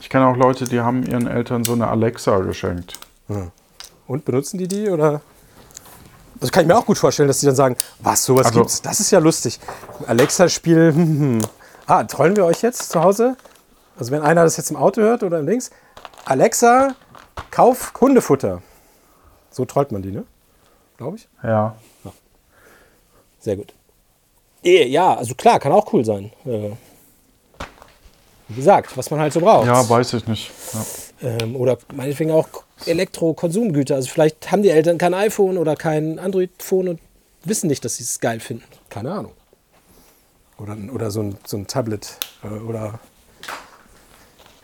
Ich 0.00 0.08
kenne 0.10 0.26
auch 0.26 0.36
Leute, 0.36 0.64
die 0.64 0.80
haben 0.80 1.04
ihren 1.04 1.26
Eltern 1.28 1.62
so 1.64 1.74
eine 1.74 1.86
Alexa 1.88 2.38
geschenkt. 2.38 2.98
Und 4.08 4.24
benutzen 4.24 4.58
die 4.58 4.66
die 4.66 4.88
oder? 4.88 5.20
Das 6.42 6.50
kann 6.52 6.62
ich 6.62 6.68
mir 6.68 6.76
auch 6.76 6.84
gut 6.84 6.98
vorstellen, 6.98 7.28
dass 7.28 7.38
die 7.40 7.46
dann 7.46 7.54
sagen, 7.54 7.76
was, 8.00 8.24
sowas 8.24 8.46
Also- 8.46 8.58
gibt's? 8.60 8.82
Das 8.82 9.00
ist 9.00 9.10
ja 9.10 9.18
lustig. 9.20 9.58
Alexa-Spiel, 10.06 10.92
hm, 10.94 11.18
hm. 11.20 11.40
Ah, 11.86 12.04
trollen 12.04 12.36
wir 12.36 12.44
euch 12.44 12.62
jetzt 12.62 12.90
zu 12.90 13.02
Hause? 13.02 13.36
Also 13.98 14.10
wenn 14.12 14.22
einer 14.22 14.44
das 14.44 14.56
jetzt 14.56 14.70
im 14.70 14.76
Auto 14.76 15.00
hört 15.00 15.22
oder 15.22 15.38
im 15.38 15.46
Dings. 15.46 15.70
Alexa, 16.24 16.94
kauf 17.50 17.92
Hundefutter. 18.00 18.60
So 19.50 19.64
trollt 19.64 19.92
man 19.92 20.02
die, 20.02 20.10
ne? 20.12 20.24
Glaube 20.96 21.16
ich. 21.16 21.28
Ja. 21.42 21.76
Sehr 23.40 23.56
gut. 23.56 23.72
Ja, 24.62 25.14
also 25.14 25.34
klar, 25.34 25.58
kann 25.58 25.72
auch 25.72 25.92
cool 25.92 26.04
sein. 26.04 26.32
Äh, 26.44 26.70
Wie 28.48 28.54
gesagt, 28.56 28.96
was 28.96 29.10
man 29.10 29.18
halt 29.20 29.32
so 29.32 29.40
braucht. 29.40 29.66
Ja, 29.66 29.88
weiß 29.88 30.12
ich 30.14 30.26
nicht. 30.26 30.50
Ja. 31.20 31.28
Ähm, 31.28 31.56
oder 31.56 31.78
meinetwegen 31.94 32.30
auch 32.30 32.48
Elektro-Konsumgüter. 32.86 33.94
Also 33.94 34.10
vielleicht 34.10 34.50
haben 34.50 34.62
die 34.62 34.70
Eltern 34.70 34.98
kein 34.98 35.14
iPhone 35.14 35.58
oder 35.58 35.76
kein 35.76 36.18
Android-Phone 36.18 36.88
und 36.88 37.00
wissen 37.44 37.68
nicht, 37.68 37.84
dass 37.84 37.96
sie 37.96 38.04
es 38.04 38.20
geil 38.20 38.40
finden. 38.40 38.64
Keine 38.88 39.12
Ahnung. 39.12 39.32
Oder, 40.58 40.76
oder 40.92 41.10
so, 41.10 41.22
ein, 41.22 41.36
so 41.44 41.56
ein 41.56 41.66
Tablet. 41.66 42.18
Äh, 42.44 42.48
oder. 42.48 43.00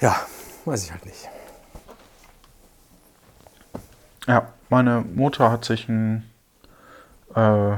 Ja, 0.01 0.17
weiß 0.65 0.85
ich 0.85 0.93
halt 0.93 1.05
nicht. 1.07 1.29
Ja, 4.27 4.53
meine 4.69 5.05
Mutter 5.15 5.51
hat 5.51 5.65
sich 5.65 5.89
ein 5.89 6.29
äh, 7.35 7.77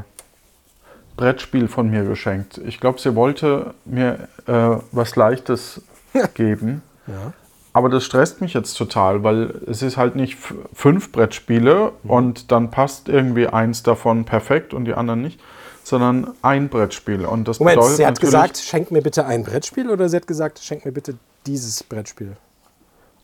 Brettspiel 1.16 1.68
von 1.68 1.88
mir 1.90 2.04
geschenkt. 2.04 2.58
Ich 2.58 2.80
glaube, 2.80 3.00
sie 3.00 3.14
wollte 3.14 3.74
mir 3.84 4.28
äh, 4.46 4.76
was 4.90 5.16
Leichtes 5.16 5.80
geben. 6.34 6.82
Ja. 7.06 7.32
Aber 7.72 7.88
das 7.88 8.04
stresst 8.04 8.40
mich 8.40 8.54
jetzt 8.54 8.74
total, 8.74 9.22
weil 9.22 9.60
es 9.66 9.82
ist 9.82 9.96
halt 9.96 10.16
nicht 10.16 10.36
fünf 10.74 11.12
Brettspiele 11.12 11.92
und 12.02 12.50
dann 12.50 12.70
passt 12.70 13.08
irgendwie 13.08 13.46
eins 13.46 13.82
davon 13.84 14.24
perfekt 14.24 14.74
und 14.74 14.86
die 14.86 14.94
anderen 14.94 15.22
nicht, 15.22 15.38
sondern 15.84 16.32
ein 16.42 16.68
Brettspiel. 16.68 17.24
Und 17.24 17.46
das 17.46 17.60
Moment, 17.60 17.76
bedeutet 17.76 17.96
sie 17.96 18.06
hat 18.06 18.20
gesagt, 18.20 18.58
schenk 18.58 18.90
mir 18.90 19.02
bitte 19.02 19.24
ein 19.24 19.44
Brettspiel 19.44 19.88
oder 19.88 20.08
sie 20.08 20.16
hat 20.16 20.26
gesagt, 20.26 20.58
schenk 20.58 20.84
mir 20.84 20.92
bitte 20.92 21.14
dieses 21.46 21.82
Brettspiel? 21.84 22.36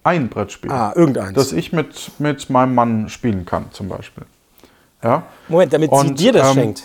ein 0.04 0.28
Brettspiel, 0.28 0.70
Ah, 0.70 0.92
irgendeins. 0.94 1.35
das 1.35 1.50
ich 1.52 1.72
mit, 1.72 2.12
mit 2.20 2.48
meinem 2.48 2.76
Mann 2.76 3.09
spielen 3.09 3.44
kann, 3.44 3.72
zum 3.72 3.88
Beispiel. 3.88 4.22
Ja? 5.02 5.24
Moment, 5.48 5.72
damit 5.72 5.90
sie 5.90 5.96
Und, 5.96 6.20
dir 6.20 6.32
das 6.32 6.46
ähm, 6.50 6.54
schenkt. 6.54 6.82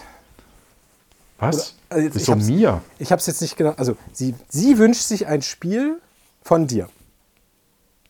Was? 1.37 1.75
Oder- 1.91 1.97
also 1.97 2.09
Wieso 2.13 2.35
mir? 2.35 2.81
Ich 2.97 3.11
habe 3.11 3.19
es 3.19 3.27
jetzt 3.27 3.41
nicht 3.41 3.57
genau. 3.57 3.73
Also, 3.77 3.95
sie, 4.11 4.33
sie 4.49 4.79
wünscht 4.79 5.03
sich 5.03 5.27
ein 5.27 5.43
Spiel 5.43 5.99
von 6.41 6.65
dir. 6.65 6.89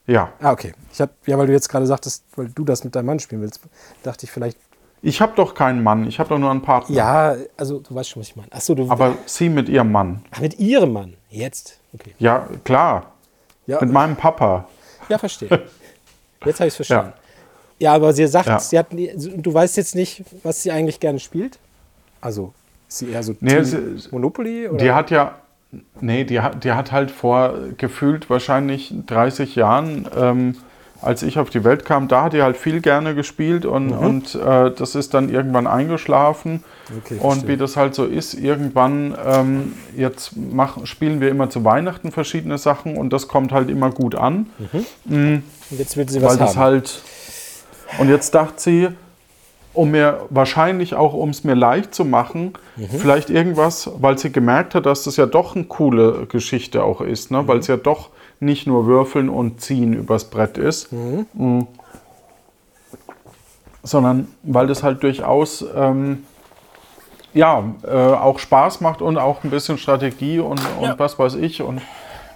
Ja. 0.07 0.31
Ah, 0.41 0.51
okay. 0.51 0.73
Ich 0.91 0.99
hab, 1.01 1.11
ja, 1.27 1.37
weil 1.37 1.47
du 1.47 1.53
jetzt 1.53 1.69
gerade 1.69 1.85
sagtest, 1.85 2.23
weil 2.35 2.49
du 2.49 2.63
das 2.65 2.83
mit 2.83 2.95
deinem 2.95 3.05
Mann 3.07 3.19
spielen 3.19 3.41
willst, 3.41 3.61
dachte 4.03 4.25
ich 4.25 4.31
vielleicht. 4.31 4.57
Ich 5.03 5.19
habe 5.21 5.33
doch 5.35 5.53
keinen 5.55 5.81
Mann, 5.83 6.05
ich 6.07 6.19
habe 6.19 6.29
doch 6.29 6.37
nur 6.37 6.51
einen 6.51 6.61
Partner. 6.61 6.95
Ja, 6.95 7.35
also 7.57 7.79
du 7.79 7.95
weißt 7.95 8.09
schon, 8.09 8.21
was 8.21 8.27
ich 8.29 8.35
meine. 8.35 8.51
Achso, 8.51 8.75
du. 8.75 8.89
Aber 8.89 9.15
sie 9.25 9.49
mit 9.49 9.67
ihrem 9.69 9.91
Mann. 9.91 10.23
Ach, 10.31 10.41
mit 10.41 10.59
ihrem 10.59 10.93
Mann. 10.93 11.15
Jetzt. 11.29 11.79
Okay. 11.93 12.13
Ja, 12.19 12.47
klar. 12.63 13.11
Ja, 13.67 13.79
Mit 13.81 13.91
meinem 13.91 14.15
Papa. 14.15 14.67
ja 15.09 15.17
verstehe. 15.17 15.47
Jetzt 16.45 16.59
habe 16.59 16.67
ich 16.67 16.73
es 16.73 16.75
verstanden. 16.75 17.13
Ja. 17.79 17.93
aber 17.93 18.11
sie 18.13 18.25
sagt, 18.27 18.47
Ja. 18.47 18.59
sie 18.59 18.77
hat, 18.77 18.87
du 18.91 19.53
weißt 19.53 19.77
jetzt 19.77 19.93
nicht, 19.95 20.23
was 20.43 20.61
sie 20.63 20.71
eigentlich 20.71 20.99
gerne 20.99 21.19
spielt. 21.19 21.57
Also, 22.19 22.53
ist 22.87 22.97
sie 22.99 23.09
eher 23.11 23.21
so 23.23 23.35
Nee, 23.39 23.61
sie- 23.63 24.07
Monopoly? 24.11 24.67
Oder? 24.67 24.77
Die 24.77 24.91
hat 24.91 25.09
ja, 25.11 25.35
nee, 25.99 26.23
die 26.23 26.39
hat, 26.41 26.63
die 26.63 26.71
hat 26.73 26.91
halt 26.91 27.11
vor 27.11 27.53
gefühlt 27.77 28.29
wahrscheinlich 28.29 28.93
30 29.07 29.55
Jahren, 29.55 30.07
ähm, 30.17 30.55
als 31.01 31.23
ich 31.23 31.39
auf 31.39 31.49
die 31.49 31.63
Welt 31.63 31.83
kam, 31.83 32.07
da 32.07 32.25
hat 32.25 32.33
die 32.33 32.43
halt 32.43 32.57
viel 32.57 32.79
gerne 32.79 33.15
gespielt 33.15 33.65
und, 33.65 33.87
Mhm. 33.87 33.97
und 33.97 34.35
äh, 34.35 34.69
das 34.71 34.93
ist 34.93 35.15
dann 35.15 35.29
irgendwann 35.29 35.65
eingeschlafen. 35.65 36.63
Okay, 37.03 37.15
und 37.15 37.21
verstehe. 37.31 37.47
wie 37.49 37.57
das 37.57 37.75
halt 37.77 37.95
so 37.95 38.05
ist, 38.05 38.33
irgendwann, 38.35 39.15
ähm, 39.25 39.73
jetzt 39.97 40.35
machen, 40.37 40.85
spielen 40.85 41.19
wir 41.21 41.29
immer 41.29 41.49
zu 41.49 41.63
Weihnachten 41.65 42.11
verschiedene 42.11 42.57
Sachen 42.59 42.97
und 42.97 43.11
das 43.13 43.27
kommt 43.27 43.51
halt 43.51 43.69
immer 43.69 43.89
gut 43.89 44.13
an. 44.13 44.47
Und 45.09 45.43
jetzt 45.71 45.97
will 45.97 46.07
sie 46.07 46.21
was 46.21 46.31
weil 46.31 46.37
das 46.37 46.55
haben. 46.55 46.63
halt. 46.63 47.01
Und 47.97 48.09
jetzt 48.09 48.35
dachte 48.35 48.53
sie, 48.61 48.87
um 49.73 49.91
mir 49.91 50.25
wahrscheinlich 50.29 50.95
auch, 50.95 51.13
um 51.13 51.29
es 51.29 51.43
mir 51.43 51.55
leicht 51.55 51.93
zu 51.95 52.03
machen, 52.05 52.53
Mhm. 52.75 52.87
vielleicht 52.89 53.29
irgendwas, 53.29 53.89
weil 53.99 54.17
sie 54.17 54.31
gemerkt 54.31 54.75
hat, 54.75 54.85
dass 54.85 55.03
das 55.03 55.17
ja 55.17 55.25
doch 55.25 55.55
eine 55.55 55.65
coole 55.65 56.25
Geschichte 56.27 56.83
auch 56.83 57.01
ist, 57.01 57.31
ne? 57.31 57.41
Mhm. 57.43 57.47
weil 57.47 57.57
es 57.59 57.67
ja 57.67 57.77
doch 57.77 58.09
nicht 58.39 58.67
nur 58.67 58.85
Würfeln 58.87 59.29
und 59.29 59.61
Ziehen 59.61 59.93
übers 59.93 60.25
Brett 60.25 60.57
ist, 60.57 60.91
Mhm. 60.91 61.25
Mm. 61.33 61.67
sondern 63.83 64.27
weil 64.43 64.67
das 64.67 64.83
halt 64.83 65.01
durchaus 65.03 65.65
ähm, 65.75 66.23
ja, 67.33 67.63
äh, 67.87 67.89
auch 67.95 68.39
Spaß 68.39 68.81
macht 68.81 69.01
und 69.01 69.17
auch 69.17 69.43
ein 69.43 69.49
bisschen 69.51 69.77
Strategie 69.77 70.39
und, 70.39 70.59
und 70.79 70.83
Ja. 70.85 70.99
was 70.99 71.17
weiß 71.17 71.35
ich 71.35 71.61
und 71.61 71.81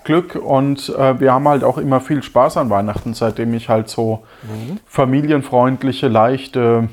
Glück. 0.05 0.35
Und 0.35 0.89
äh, 0.97 1.19
wir 1.19 1.33
haben 1.33 1.47
halt 1.47 1.63
auch 1.65 1.77
immer 1.77 1.99
viel 1.99 2.23
Spaß 2.23 2.57
an 2.57 2.69
Weihnachten, 2.69 3.13
seitdem 3.13 3.53
ich 3.53 3.67
halt 3.67 3.89
so 3.89 4.23
Mhm. 4.43 4.79
familienfreundliche, 4.85 6.07
leichte 6.07 6.87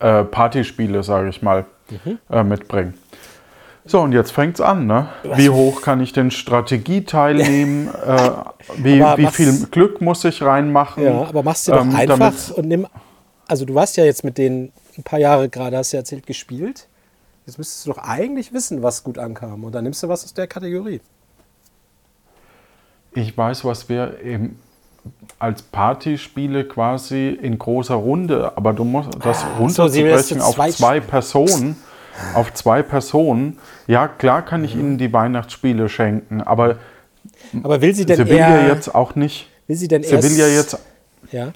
äh, 0.00 0.24
Partyspiele, 0.24 1.02
sage 1.02 1.28
ich 1.28 1.42
mal, 1.42 1.64
Mhm. 1.90 2.18
äh, 2.30 2.42
mitbringe. 2.44 2.94
So, 3.84 4.00
und 4.02 4.12
jetzt 4.12 4.30
fängt's 4.30 4.60
an, 4.60 4.86
ne? 4.86 5.08
Wie 5.34 5.48
hoch 5.50 5.82
kann 5.82 6.00
ich 6.00 6.12
den 6.12 6.30
Strategieteil 6.30 7.34
nehmen? 7.34 7.88
Äh, 8.06 8.30
wie 8.76 9.00
wie 9.16 9.26
viel 9.26 9.66
Glück 9.70 10.00
muss 10.00 10.24
ich 10.24 10.42
reinmachen? 10.42 11.02
Ja, 11.02 11.22
aber 11.22 11.42
machst 11.42 11.66
du 11.66 11.72
doch 11.72 11.80
Ähm, 11.80 11.96
einfach 11.96 12.18
damit- 12.18 12.50
und 12.52 12.68
nimm. 12.68 12.86
Also 13.48 13.64
du 13.64 13.74
warst 13.74 13.96
ja 13.96 14.04
jetzt 14.04 14.22
mit 14.22 14.38
denen 14.38 14.72
ein 14.96 15.02
paar 15.02 15.18
Jahre 15.18 15.48
gerade, 15.48 15.76
hast 15.76 15.92
du 15.92 15.96
ja 15.96 16.02
erzählt, 16.02 16.26
gespielt. 16.26 16.86
Jetzt 17.46 17.58
müsstest 17.58 17.86
du 17.86 17.92
doch 17.92 17.98
eigentlich 17.98 18.52
wissen, 18.52 18.82
was 18.82 19.02
gut 19.02 19.18
ankam. 19.18 19.64
Und 19.64 19.74
dann 19.74 19.82
nimmst 19.84 20.02
du 20.02 20.08
was 20.08 20.24
aus 20.24 20.34
der 20.34 20.46
Kategorie. 20.46 21.00
Ich 23.14 23.36
weiß, 23.36 23.64
was 23.64 23.88
wir 23.88 24.20
eben 24.22 24.58
als 25.38 25.62
Partyspiele 25.62 26.64
quasi 26.64 27.28
in 27.30 27.58
großer 27.58 27.94
Runde, 27.94 28.52
aber 28.56 28.72
du 28.72 28.84
musst 28.84 29.08
das 29.22 29.44
so, 29.68 29.88
sie 29.88 30.04
will 30.04 30.10
das 30.12 30.30
runterzubrechen 30.30 30.38
zu 30.40 30.44
auf 30.46 30.54
zweit 30.54 30.72
zwei 30.74 31.00
Personen, 31.00 31.76
auf 32.34 32.52
zwei 32.52 32.82
Personen. 32.82 33.58
Ja, 33.86 34.06
klar 34.08 34.42
kann 34.42 34.60
Mhm. 34.60 34.64
ich 34.66 34.74
ihnen 34.76 34.98
die 34.98 35.12
Weihnachtsspiele 35.12 35.88
schenken, 35.88 36.42
aber 36.42 36.76
Aber 37.62 37.80
will 37.80 37.94
sie 37.94 38.04
denn 38.04 38.16
Sevilla 38.16 38.60
eher. 38.60 38.68
jetzt 38.74 38.94
auch 38.94 39.14
nicht. 39.14 39.48
will 39.66 39.76
sie 39.76 39.88
denn 39.88 40.02
erst. 40.02 40.22
Sevilla 40.28 40.46
jetzt, 40.48 40.78
Ja. 41.32 41.52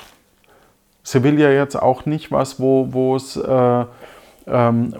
Sevilla 1.02 1.50
jetzt 1.50 1.76
auch 1.76 2.06
nicht 2.06 2.32
was, 2.32 2.58
wo, 2.58 2.88
wo 2.92 3.16
es 3.16 3.36
äh, 3.36 3.84
ähm, 4.46 4.94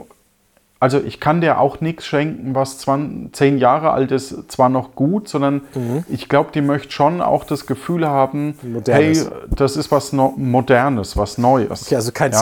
also 0.85 1.01
ich 1.03 1.19
kann 1.19 1.41
dir 1.41 1.59
auch 1.61 1.81
nichts 1.81 2.05
schenken, 2.05 2.55
was 2.55 2.77
20, 2.77 3.35
zehn 3.35 3.57
Jahre 3.59 3.93
alt 3.93 4.13
ist, 4.13 4.53
zwar 4.53 4.69
noch 4.69 4.95
gut, 4.95 5.31
sondern 5.31 5.63
Mhm. 5.75 6.05
ich 6.11 6.29
glaube, 6.29 6.51
die 6.53 6.61
möchte 6.61 6.93
schon 6.93 7.23
auch 7.23 7.45
das 7.45 7.65
Gefühl 7.65 8.07
haben, 8.07 8.59
Modernes. 8.63 9.25
hey, 9.25 9.31
das 9.49 9.77
ist 9.77 9.91
was 9.91 10.13
no 10.13 10.35
Modernes, 10.37 11.17
was 11.17 11.39
Neues. 11.39 11.87
Okay, 11.87 11.97
also 11.97 12.13
kein, 12.13 12.33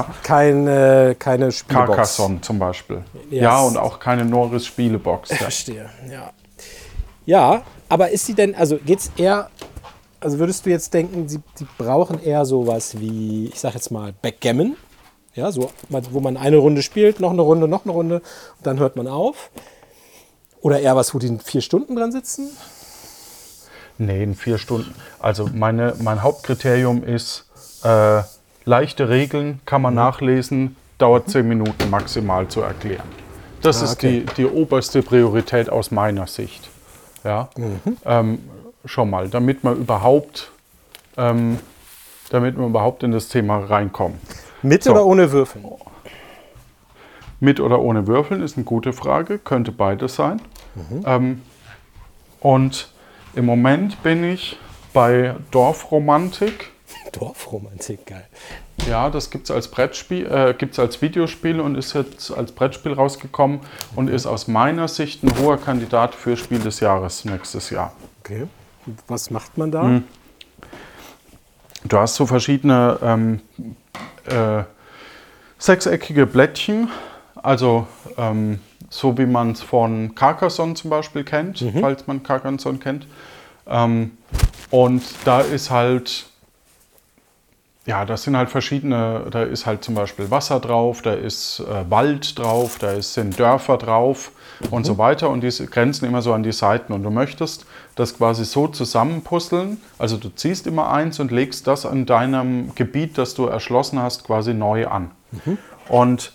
ja? 0.67 1.11
äh, 1.11 1.15
keine 1.15 1.53
Spielbox. 1.53 1.87
Carcassonne 1.89 2.41
zum 2.41 2.59
Beispiel. 2.59 3.03
Yes. 3.31 3.43
Ja, 3.43 3.61
und 3.61 3.77
auch 3.77 4.01
keine 4.01 4.25
Norris 4.25 4.67
Spielebox. 4.67 5.31
Ja. 5.31 5.37
Verstehe, 5.37 5.87
ja. 6.11 6.31
Ja, 7.25 7.63
aber 7.89 8.11
ist 8.11 8.27
sie 8.27 8.35
denn, 8.35 8.57
also 8.57 8.77
geht's 8.85 9.13
eher, 9.17 9.49
also 10.19 10.41
würdest 10.41 10.67
du 10.67 10.71
jetzt 10.71 10.93
denken, 10.93 11.29
sie, 11.29 11.39
sie 11.55 11.67
brauchen 11.79 12.21
eher 12.21 12.45
sowas 12.45 12.99
wie, 12.99 13.47
ich 13.53 13.61
sag 13.61 13.75
jetzt 13.75 13.93
mal, 13.93 14.13
Backgammon? 14.21 14.77
Ja, 15.35 15.51
so, 15.51 15.71
wo 15.89 16.21
man 16.21 16.37
eine 16.37 16.59
Runde 16.59 16.83
spielt, 16.83 17.19
noch 17.21 17.31
eine 17.31 17.43
Runde, 17.43 17.67
noch 17.67 17.85
eine 17.85 17.93
Runde 17.93 18.17
und 18.17 18.67
dann 18.67 18.79
hört 18.79 18.97
man 18.97 19.09
auf. 19.09 19.51
Oder 20.61 20.81
eher 20.81 20.95
was, 20.95 21.15
wo 21.15 21.19
die 21.19 21.39
vier 21.43 21.61
Stunden 21.63 21.97
dran 21.97 22.13
sitzen? 22.13 22.51
Nee, 23.99 24.23
in 24.23 24.35
vier 24.35 24.59
Stunden. 24.59 24.95
Also 25.21 25.49
meine, 25.53 25.95
mein 26.03 26.23
Hauptkriterium 26.23 27.03
ist 27.05 27.47
äh, 27.83 28.23
leichte 28.65 29.09
Regeln, 29.09 29.61
kann 29.65 29.81
Mhm. 29.81 29.85
man 29.85 29.95
nachlesen, 29.95 30.77
dauert 30.99 31.29
zehn 31.31 31.49
Minuten 31.49 31.91
maximal 31.91 32.47
zu 32.49 32.61
erklären. 32.61 33.09
Das 33.63 33.81
Ah, 33.81 33.87
ist 33.87 33.93
okay. 33.95 34.25
die, 34.29 34.35
die 34.43 34.47
oberste 34.47 35.03
Priorität 35.03 35.71
aus 35.71 35.91
meiner 35.91 36.27
Sicht. 36.27 36.69
Ja, 37.25 37.49
Mhm. 37.57 37.97
ähm, 38.05 38.39
schon 38.85 39.09
mal, 39.11 39.29
damit 39.29 39.65
man 39.65 39.77
überhaupt, 39.77 40.51
ähm, 41.17 41.59
damit 42.31 42.57
wir 42.59 42.67
überhaupt 42.67 43.03
in 43.03 43.13
das 43.13 43.29
Thema 43.29 43.59
reinkommen. 43.65 44.19
Mit 44.63 44.85
So. 44.85 44.93
oder 44.93 45.07
ohne 45.07 45.33
Würfeln? 45.33 45.65
Mit 47.41 47.59
oder 47.61 47.81
ohne 47.81 48.07
Würfeln 48.07 48.43
ist 48.43 48.57
eine 48.57 48.65
gute 48.65 48.93
Frage, 48.93 49.39
könnte 49.39 49.73
beides 49.73 50.15
sein. 50.15 50.41
Ähm, 51.05 51.43
und 52.41 52.93
im 53.35 53.47
Moment 53.47 54.03
bin 54.03 54.23
ich 54.25 54.59
bei 54.93 55.35
Dorfromantik. 55.51 56.71
Dorfromantik, 57.13 58.07
geil. 58.07 58.27
Ja, 58.89 59.11
das 59.11 59.31
gibt 59.31 59.45
es 59.45 59.51
als 59.51 59.69
Brettspiel, 59.69 60.27
äh, 60.27 60.55
gibt's 60.57 60.79
als 60.79 61.03
Videospiel 61.03 61.61
und 61.61 61.77
ist 61.77 61.93
jetzt 61.95 62.31
als 62.37 62.53
Brettspiel 62.53 62.93
rausgekommen 62.93 63.61
und 63.95 64.09
ist 64.09 64.27
aus 64.27 64.49
meiner 64.49 64.89
Sicht 64.89 65.23
ein 65.23 65.33
hoher 65.39 65.57
Kandidat 65.57 66.15
für 66.15 66.37
Spiel 66.37 66.59
des 66.59 66.81
Jahres 66.81 67.25
nächstes 67.25 67.71
Jahr. 67.71 67.93
Okay. 68.21 68.47
Was 69.07 69.31
macht 69.31 69.57
man 69.57 69.71
da? 69.71 69.83
Hm. 69.83 70.05
Du 71.85 71.99
hast 71.99 72.15
so 72.15 72.27
verschiedene 72.27 72.99
ähm, 73.03 73.41
äh, 74.27 74.63
sechseckige 75.59 76.27
Blättchen, 76.27 76.89
also 77.35 77.87
ähm, 78.17 78.61
so 78.89 79.17
wie 79.19 79.27
man 79.27 79.53
es 79.53 79.63
von 79.63 80.15
Carcassonne 80.15 80.75
zum 80.75 80.91
Beispiel 80.91 81.25
kennt, 81.25 81.65
falls 81.81 82.07
man 82.07 82.23
Carcassonne 82.23 82.79
kennt. 82.79 83.07
Ähm, 83.67 84.13
und 84.71 85.03
da 85.25 85.41
ist 85.41 85.71
halt, 85.71 86.27
ja, 87.85 88.05
das 88.05 88.23
sind 88.23 88.37
halt 88.37 88.49
verschiedene, 88.49 89.27
da 89.31 89.43
ist 89.43 89.67
halt 89.67 89.83
zum 89.83 89.95
Beispiel 89.97 90.31
Wasser 90.31 90.61
drauf, 90.61 91.03
da 91.03 91.15
ist 91.15 91.61
äh, 91.61 91.91
Wald 91.91 92.39
drauf, 92.39 92.79
da 92.79 92.93
ist, 92.93 93.15
sind 93.15 93.39
Dörfer 93.39 93.77
drauf 93.77 94.31
und 94.71 94.85
so 94.87 94.99
weiter 94.99 95.29
und 95.31 95.41
diese 95.41 95.67
grenzen 95.67 96.05
immer 96.07 96.23
so 96.23 96.33
an 96.33 96.45
die 96.45 96.53
Seiten 96.53 96.93
und 96.93 97.03
du 97.03 97.11
möchtest 97.11 97.67
das 97.97 98.17
quasi 98.17 98.45
so 98.45 98.69
zusammenpuzzeln, 98.69 99.79
also 99.99 100.17
du 100.17 100.29
ziehst 100.29 100.69
immer 100.69 100.91
eins 100.93 101.19
und 101.19 101.33
legst 101.33 101.67
das 101.67 101.85
an 101.85 102.07
deinem 102.07 102.73
Gebiet, 102.77 103.19
das 103.19 103.35
du 103.35 103.47
erschlossen 103.47 104.01
hast, 104.01 104.25
quasi 104.25 104.55
neu 104.55 104.87
an. 104.87 105.11
Und 105.89 106.33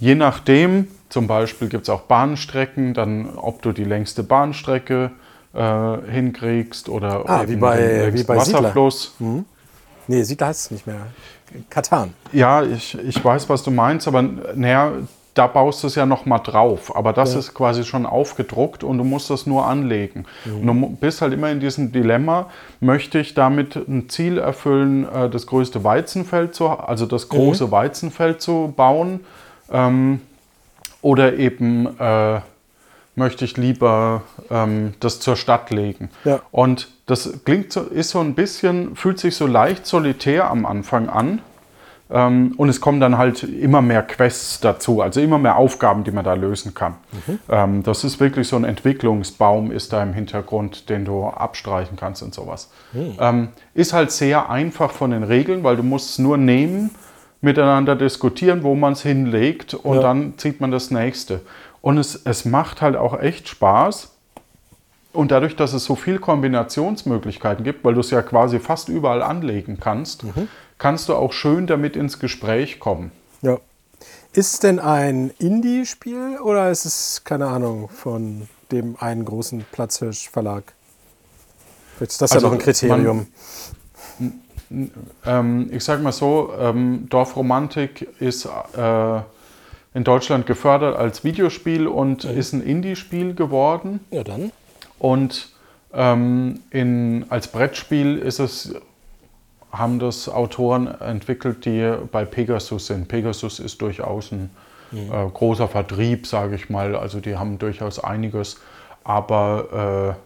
je 0.00 0.14
nachdem, 0.16 0.88
zum 1.08 1.26
Beispiel 1.28 1.68
gibt 1.68 1.84
es 1.84 1.88
auch 1.90 2.02
Bahnstrecken, 2.02 2.94
dann 2.94 3.30
ob 3.36 3.62
du 3.62 3.70
die 3.72 3.84
längste 3.84 4.22
Bahnstrecke 4.24 5.12
äh, 5.54 5.96
hinkriegst 6.10 6.88
oder 6.88 7.24
Ah, 7.28 7.44
wie 7.46 7.56
bei- 7.56 7.76
den 7.76 8.14
wie 8.14 8.24
bei. 8.24 8.36
Wasserfluss. 8.36 9.14
Nee, 10.08 10.22
Siedler 10.22 10.48
heißt 10.48 10.66
es 10.66 10.70
nicht 10.70 10.86
mehr. 10.86 11.06
Katan. 11.68 12.14
Ja, 12.32 12.62
ich, 12.62 12.96
ich 12.98 13.24
weiß, 13.24 13.48
was 13.48 13.62
du 13.62 13.70
meinst, 13.70 14.06
aber 14.06 14.22
naja, 14.22 14.92
da 15.34 15.46
baust 15.46 15.82
du 15.82 15.86
es 15.86 15.94
ja 15.94 16.06
noch 16.06 16.26
mal 16.26 16.38
drauf. 16.38 16.94
Aber 16.94 17.12
das 17.12 17.34
ist 17.34 17.54
quasi 17.54 17.84
schon 17.84 18.04
aufgedruckt 18.04 18.84
und 18.84 18.98
du 18.98 19.04
musst 19.04 19.30
das 19.30 19.46
nur 19.46 19.66
anlegen. 19.66 20.26
Und 20.44 20.66
du 20.66 20.88
bist 21.00 21.22
halt 21.22 21.32
immer 21.32 21.50
in 21.50 21.60
diesem 21.60 21.92
Dilemma, 21.92 22.50
möchte 22.80 23.18
ich 23.18 23.34
damit 23.34 23.76
ein 23.76 24.08
Ziel 24.08 24.38
erfüllen, 24.38 25.08
äh, 25.12 25.30
das 25.30 25.46
größte 25.46 25.84
Weizenfeld 25.84 26.54
zu, 26.54 26.68
also 26.68 27.06
das 27.06 27.28
große 27.28 27.70
Weizenfeld 27.70 28.42
zu 28.42 28.72
bauen, 28.76 29.20
ähm, 29.70 30.20
oder 31.02 31.34
eben 31.38 31.86
äh, 31.98 32.40
möchte 33.20 33.44
ich 33.44 33.56
lieber 33.56 34.22
ähm, 34.50 34.94
das 34.98 35.20
zur 35.20 35.36
Stadt 35.36 35.70
legen. 35.70 36.10
Ja. 36.24 36.40
Und 36.50 36.88
das 37.06 37.44
klingt 37.44 37.72
so, 37.72 37.82
ist 37.82 38.10
so 38.10 38.18
ein 38.18 38.34
bisschen, 38.34 38.96
fühlt 38.96 39.20
sich 39.20 39.36
so 39.36 39.46
leicht 39.46 39.86
solitär 39.86 40.50
am 40.50 40.66
Anfang 40.66 41.08
an. 41.08 41.40
Ähm, 42.12 42.54
und 42.56 42.68
es 42.68 42.80
kommen 42.80 42.98
dann 42.98 43.16
halt 43.18 43.44
immer 43.44 43.82
mehr 43.82 44.02
Quests 44.02 44.58
dazu, 44.58 45.00
also 45.00 45.20
immer 45.20 45.38
mehr 45.38 45.54
Aufgaben, 45.56 46.02
die 46.02 46.10
man 46.10 46.24
da 46.24 46.34
lösen 46.34 46.74
kann. 46.74 46.94
Ähm, 47.48 47.84
das 47.84 48.02
ist 48.02 48.18
wirklich 48.18 48.48
so 48.48 48.56
ein 48.56 48.64
Entwicklungsbaum, 48.64 49.70
ist 49.70 49.92
da 49.92 50.02
im 50.02 50.12
Hintergrund, 50.12 50.88
den 50.88 51.04
du 51.04 51.26
abstreichen 51.26 51.96
kannst 51.96 52.24
und 52.24 52.34
sowas. 52.34 52.68
Ähm, 52.94 53.50
ist 53.74 53.92
halt 53.92 54.10
sehr 54.10 54.50
einfach 54.50 54.90
von 54.90 55.12
den 55.12 55.22
Regeln, 55.22 55.62
weil 55.62 55.76
du 55.76 55.84
musst 55.84 56.10
es 56.10 56.18
nur 56.18 56.36
nehmen, 56.36 56.90
miteinander 57.42 57.94
diskutieren, 57.94 58.64
wo 58.64 58.74
man 58.74 58.94
es 58.94 59.02
hinlegt 59.02 59.74
und 59.74 59.96
Ja. 59.96 60.02
dann 60.02 60.34
zieht 60.36 60.60
man 60.60 60.70
das 60.72 60.90
nächste. 60.90 61.40
Und 61.82 61.98
es, 61.98 62.20
es 62.24 62.44
macht 62.44 62.82
halt 62.82 62.96
auch 62.96 63.18
echt 63.18 63.48
Spaß. 63.48 64.10
Und 65.12 65.30
dadurch, 65.32 65.56
dass 65.56 65.72
es 65.72 65.84
so 65.84 65.96
viele 65.96 66.18
Kombinationsmöglichkeiten 66.18 67.64
gibt, 67.64 67.84
weil 67.84 67.94
du 67.94 68.00
es 68.00 68.10
ja 68.10 68.22
quasi 68.22 68.60
fast 68.60 68.88
überall 68.88 69.22
anlegen 69.22 69.78
kannst, 69.80 70.24
kannst 70.78 71.08
du 71.08 71.14
auch 71.16 71.32
schön 71.32 71.66
damit 71.66 71.96
ins 71.96 72.18
Gespräch 72.20 72.78
kommen. 72.78 73.10
Ja. 73.42 73.58
Ist 74.32 74.62
denn 74.62 74.78
ein 74.78 75.30
Indie-Spiel 75.38 76.38
oder 76.38 76.70
ist 76.70 76.84
es, 76.84 77.22
keine 77.24 77.48
Ahnung, 77.48 77.88
von 77.88 78.48
dem 78.70 78.96
einen 79.00 79.24
großen 79.24 79.64
Platzhirsch-Verlag? 79.72 80.62
Vielleicht 81.96 82.12
ist 82.12 82.22
das 82.22 82.32
Also 82.32 82.46
ja 82.46 82.50
noch 82.52 82.58
ein 82.58 82.62
Kriterium. 82.62 83.26
Ähm, 85.26 85.68
ich 85.72 85.82
sage 85.82 86.02
mal 86.02 86.12
so, 86.12 86.52
ähm, 86.56 87.08
Dorfromantik 87.10 88.08
ist 88.20 88.44
äh, 88.44 89.20
in 89.94 90.04
Deutschland 90.04 90.46
gefördert 90.46 90.96
als 90.96 91.24
Videospiel 91.24 91.86
und 91.88 92.24
ist 92.24 92.52
ein 92.52 92.62
Indie-Spiel 92.62 93.34
geworden. 93.34 94.00
Ja, 94.10 94.22
dann. 94.22 94.52
Und 94.98 95.48
ähm, 95.92 96.60
in, 96.70 97.26
als 97.30 97.48
Brettspiel 97.48 98.18
ist 98.18 98.38
es, 98.38 98.74
haben 99.72 99.98
das 99.98 100.28
Autoren 100.28 100.86
entwickelt, 100.86 101.64
die 101.64 101.92
bei 102.12 102.24
Pegasus 102.24 102.86
sind. 102.86 103.08
Pegasus 103.08 103.58
ist 103.58 103.82
durchaus 103.82 104.30
ein 104.32 104.50
äh, 104.92 105.26
großer 105.32 105.68
Vertrieb, 105.68 106.26
sage 106.26 106.54
ich 106.54 106.70
mal. 106.70 106.94
Also 106.94 107.20
die 107.20 107.36
haben 107.36 107.58
durchaus 107.58 107.98
einiges, 107.98 108.60
aber 109.04 110.16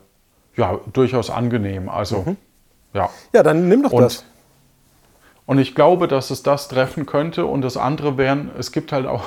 äh, 0.56 0.60
ja, 0.60 0.78
durchaus 0.92 1.30
angenehm. 1.30 1.88
Also 1.88 2.36
ja. 2.92 3.10
Ja, 3.32 3.42
dann 3.42 3.68
nimm 3.68 3.82
doch 3.82 3.92
Und, 3.92 4.02
das. 4.02 4.24
und 5.46 5.58
ich 5.58 5.74
glaube, 5.74 6.08
dass 6.08 6.30
es 6.30 6.42
das 6.42 6.68
treffen 6.68 7.06
könnte. 7.06 7.46
Und 7.46 7.62
das 7.62 7.76
andere 7.76 8.16
wären, 8.16 8.50
es 8.58 8.72
gibt 8.72 8.92
halt 8.92 9.06
auch 9.06 9.24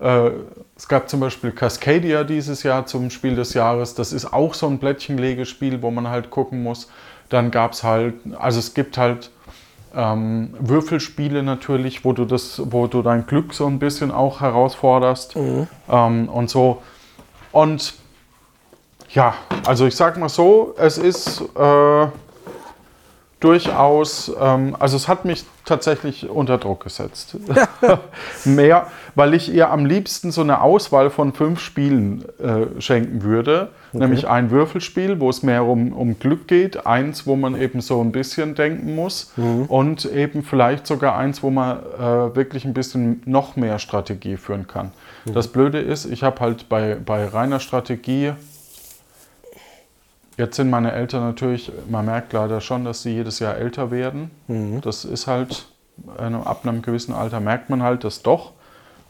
es 0.00 0.88
gab 0.88 1.10
zum 1.10 1.20
Beispiel 1.20 1.52
Cascadia 1.52 2.24
dieses 2.24 2.62
Jahr 2.62 2.86
zum 2.86 3.10
Spiel 3.10 3.36
des 3.36 3.52
Jahres. 3.52 3.94
Das 3.94 4.12
ist 4.12 4.32
auch 4.32 4.54
so 4.54 4.66
ein 4.66 4.78
Blättchenlegespiel, 4.78 5.82
wo 5.82 5.90
man 5.90 6.08
halt 6.08 6.30
gucken 6.30 6.62
muss. 6.62 6.88
Dann 7.28 7.50
gab 7.50 7.72
es 7.72 7.82
halt, 7.82 8.14
also 8.38 8.58
es 8.58 8.72
gibt 8.72 8.96
halt 8.96 9.30
ähm, 9.94 10.54
Würfelspiele 10.58 11.42
natürlich, 11.42 12.04
wo 12.04 12.12
du 12.12 12.24
das, 12.24 12.62
wo 12.64 12.86
du 12.86 13.02
dein 13.02 13.26
Glück 13.26 13.54
so 13.54 13.66
ein 13.66 13.78
bisschen 13.78 14.10
auch 14.10 14.40
herausforderst 14.40 15.36
ähm, 15.36 16.28
und 16.28 16.48
so. 16.48 16.82
Und 17.52 17.94
ja, 19.10 19.34
also 19.66 19.86
ich 19.86 19.96
sag 19.96 20.16
mal 20.16 20.28
so, 20.28 20.74
es 20.78 20.98
ist 20.98 21.42
äh, 21.56 22.06
durchaus, 23.40 24.30
ähm, 24.40 24.76
also 24.78 24.96
es 24.96 25.08
hat 25.08 25.24
mich 25.24 25.44
tatsächlich 25.64 26.28
unter 26.28 26.58
Druck 26.58 26.84
gesetzt. 26.84 27.36
Mehr, 28.44 28.86
weil 29.14 29.34
ich 29.34 29.52
ihr 29.52 29.70
am 29.70 29.86
liebsten 29.86 30.30
so 30.30 30.40
eine 30.40 30.60
Auswahl 30.62 31.10
von 31.10 31.32
fünf 31.32 31.60
Spielen 31.60 32.24
äh, 32.38 32.80
schenken 32.80 33.22
würde. 33.22 33.68
Nämlich 33.92 34.28
ein 34.28 34.50
Würfelspiel, 34.50 35.18
wo 35.18 35.30
es 35.30 35.42
mehr 35.42 35.64
um, 35.64 35.92
um 35.92 36.18
Glück 36.18 36.46
geht, 36.46 36.86
eins, 36.86 37.26
wo 37.26 37.34
man 37.34 37.60
eben 37.60 37.80
so 37.80 38.00
ein 38.00 38.12
bisschen 38.12 38.54
denken 38.54 38.94
muss 38.94 39.32
und 39.66 40.04
eben 40.04 40.44
vielleicht 40.44 40.86
sogar 40.86 41.16
eins, 41.16 41.42
wo 41.42 41.50
man 41.50 41.78
äh, 41.98 42.36
wirklich 42.36 42.64
ein 42.64 42.72
bisschen 42.72 43.22
noch 43.26 43.56
mehr 43.56 43.80
Strategie 43.80 44.36
führen 44.36 44.68
kann. 44.68 44.92
Das 45.34 45.48
Blöde 45.48 45.80
ist, 45.80 46.04
ich 46.06 46.22
habe 46.22 46.40
halt 46.40 46.68
bei, 46.68 46.96
bei 47.04 47.26
reiner 47.26 47.58
Strategie 47.58 48.32
Jetzt 50.40 50.56
sind 50.56 50.70
meine 50.70 50.92
Eltern 50.92 51.22
natürlich, 51.22 51.70
man 51.90 52.06
merkt 52.06 52.32
leider 52.32 52.62
schon, 52.62 52.86
dass 52.86 53.02
sie 53.02 53.12
jedes 53.12 53.40
Jahr 53.40 53.56
älter 53.56 53.90
werden. 53.90 54.30
Das 54.80 55.04
ist 55.04 55.26
halt, 55.26 55.66
äh, 56.18 56.32
ab 56.32 56.60
einem 56.62 56.80
gewissen 56.80 57.12
Alter 57.12 57.40
merkt 57.40 57.68
man 57.68 57.82
halt 57.82 58.04
das 58.04 58.22
doch. 58.22 58.52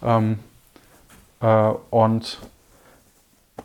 Ähm, 0.03 0.39
äh, 1.41 1.73
und 1.91 2.39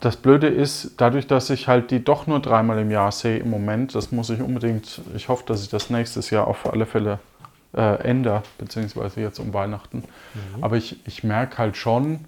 das 0.01 0.17
Blöde 0.17 0.47
ist, 0.47 0.93
dadurch, 0.97 1.27
dass 1.27 1.49
ich 1.49 1.67
halt 1.67 1.91
die 1.91 2.03
doch 2.03 2.27
nur 2.27 2.39
dreimal 2.39 2.79
im 2.79 2.91
Jahr 2.91 3.11
sehe 3.11 3.37
im 3.37 3.49
Moment, 3.49 3.95
das 3.95 4.11
muss 4.11 4.29
ich 4.29 4.41
unbedingt, 4.41 5.01
ich 5.15 5.29
hoffe, 5.29 5.43
dass 5.45 5.63
ich 5.63 5.69
das 5.69 5.89
nächstes 5.89 6.29
Jahr 6.29 6.47
auf 6.47 6.71
alle 6.71 6.85
Fälle 6.85 7.19
äh, 7.75 8.01
ändere, 8.03 8.43
beziehungsweise 8.57 9.21
jetzt 9.21 9.39
um 9.39 9.53
Weihnachten. 9.53 10.03
Aber 10.61 10.77
ich, 10.77 11.05
ich 11.07 11.23
merke 11.23 11.57
halt 11.57 11.77
schon, 11.77 12.25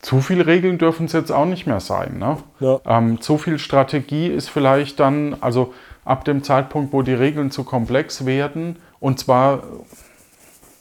zu 0.00 0.20
viele 0.20 0.46
Regeln 0.46 0.78
dürfen 0.78 1.06
es 1.06 1.12
jetzt 1.12 1.30
auch 1.30 1.44
nicht 1.44 1.66
mehr 1.66 1.80
sein. 1.80 2.18
Ne? 2.18 2.38
Ja. 2.60 2.80
Ähm, 2.86 3.20
zu 3.20 3.36
viel 3.36 3.58
Strategie 3.58 4.28
ist 4.28 4.48
vielleicht 4.48 4.98
dann, 4.98 5.36
also 5.40 5.74
ab 6.04 6.24
dem 6.24 6.42
Zeitpunkt, 6.42 6.92
wo 6.92 7.02
die 7.02 7.12
Regeln 7.12 7.50
zu 7.50 7.64
komplex 7.64 8.24
werden, 8.24 8.76
und 8.98 9.18
zwar, 9.18 9.62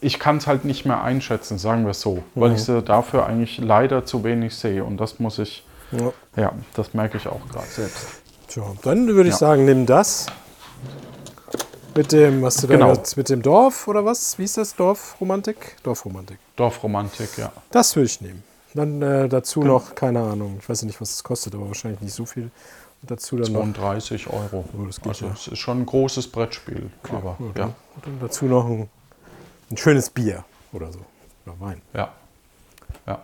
ich 0.01 0.19
kann 0.19 0.37
es 0.37 0.47
halt 0.47 0.65
nicht 0.65 0.85
mehr 0.85 1.01
einschätzen, 1.03 1.57
sagen 1.57 1.83
wir 1.83 1.91
es 1.91 2.01
so, 2.01 2.23
weil 2.35 2.53
ich 2.53 2.63
sie 2.63 2.81
dafür 2.81 3.25
eigentlich 3.25 3.57
leider 3.57 4.05
zu 4.05 4.23
wenig 4.23 4.55
sehe. 4.55 4.83
Und 4.83 4.97
das 4.97 5.19
muss 5.19 5.39
ich, 5.39 5.65
Ja. 5.91 6.11
ja, 6.35 6.51
das 6.73 6.93
merke 6.93 7.17
ich 7.17 7.27
auch 7.27 7.41
gerade 7.51 7.67
selbst. 7.67 8.07
Tja, 8.47 8.63
dann 8.83 9.07
würde 9.07 9.29
ich 9.29 9.35
Ja. 9.35 9.39
sagen, 9.39 9.65
nimm 9.65 9.85
das. 9.85 10.27
Mit 11.95 12.11
dem, 12.11 12.41
was 12.43 12.57
du 12.57 12.67
da 12.67 12.73
Genau. 12.75 12.93
jetzt- 12.93 13.17
mit 13.17 13.29
dem 13.29 13.41
Dorf 13.41 13.87
oder 13.87 14.05
was? 14.05 14.37
Wie 14.37 14.43
ist 14.43 14.57
das? 14.57 14.75
Dorfromantik? 14.75 15.75
Dorfromantik. 15.83 16.37
Dorfromantik, 16.55 17.37
ja. 17.37 17.51
Das 17.71 17.95
würde 17.95 18.05
ich 18.05 18.21
nehmen. 18.21 18.43
Dann 18.75 19.01
äh, 19.01 19.27
dazu 19.27 19.63
noch, 19.63 19.95
keine 19.95 20.19
Ahnung, 20.21 20.57
ich 20.61 20.69
weiß 20.69 20.81
ja 20.81 20.87
nicht, 20.87 21.01
was 21.01 21.09
es 21.11 21.23
kostet, 21.23 21.55
aber 21.55 21.67
wahrscheinlich 21.67 21.99
nicht 22.01 22.13
so 22.13 22.25
viel. 22.25 22.51
Und 23.01 23.11
dazu 23.11 23.35
dann 23.37 23.51
noch, 23.51 23.61
32 23.61 24.27
Euro. 24.27 24.65
Oh, 24.77 24.85
das 24.85 24.97
geht 24.97 25.07
also 25.07 25.25
ja. 25.25 25.31
es 25.33 25.47
ist 25.47 25.57
schon 25.57 25.79
ein 25.81 25.85
großes 25.85 26.27
Brettspiel. 26.27 26.89
Aber 27.11 27.37
ja, 27.57 27.63
und 27.65 28.05
dann 28.05 28.19
dazu 28.21 28.45
noch 28.45 28.65
ein, 28.67 28.89
ein 29.71 29.77
schönes 29.77 30.09
Bier 30.09 30.43
oder 30.73 30.91
so. 30.91 30.99
Oder 31.45 31.55
Wein. 31.59 31.81
ja, 31.93 32.09
ja. 33.07 33.19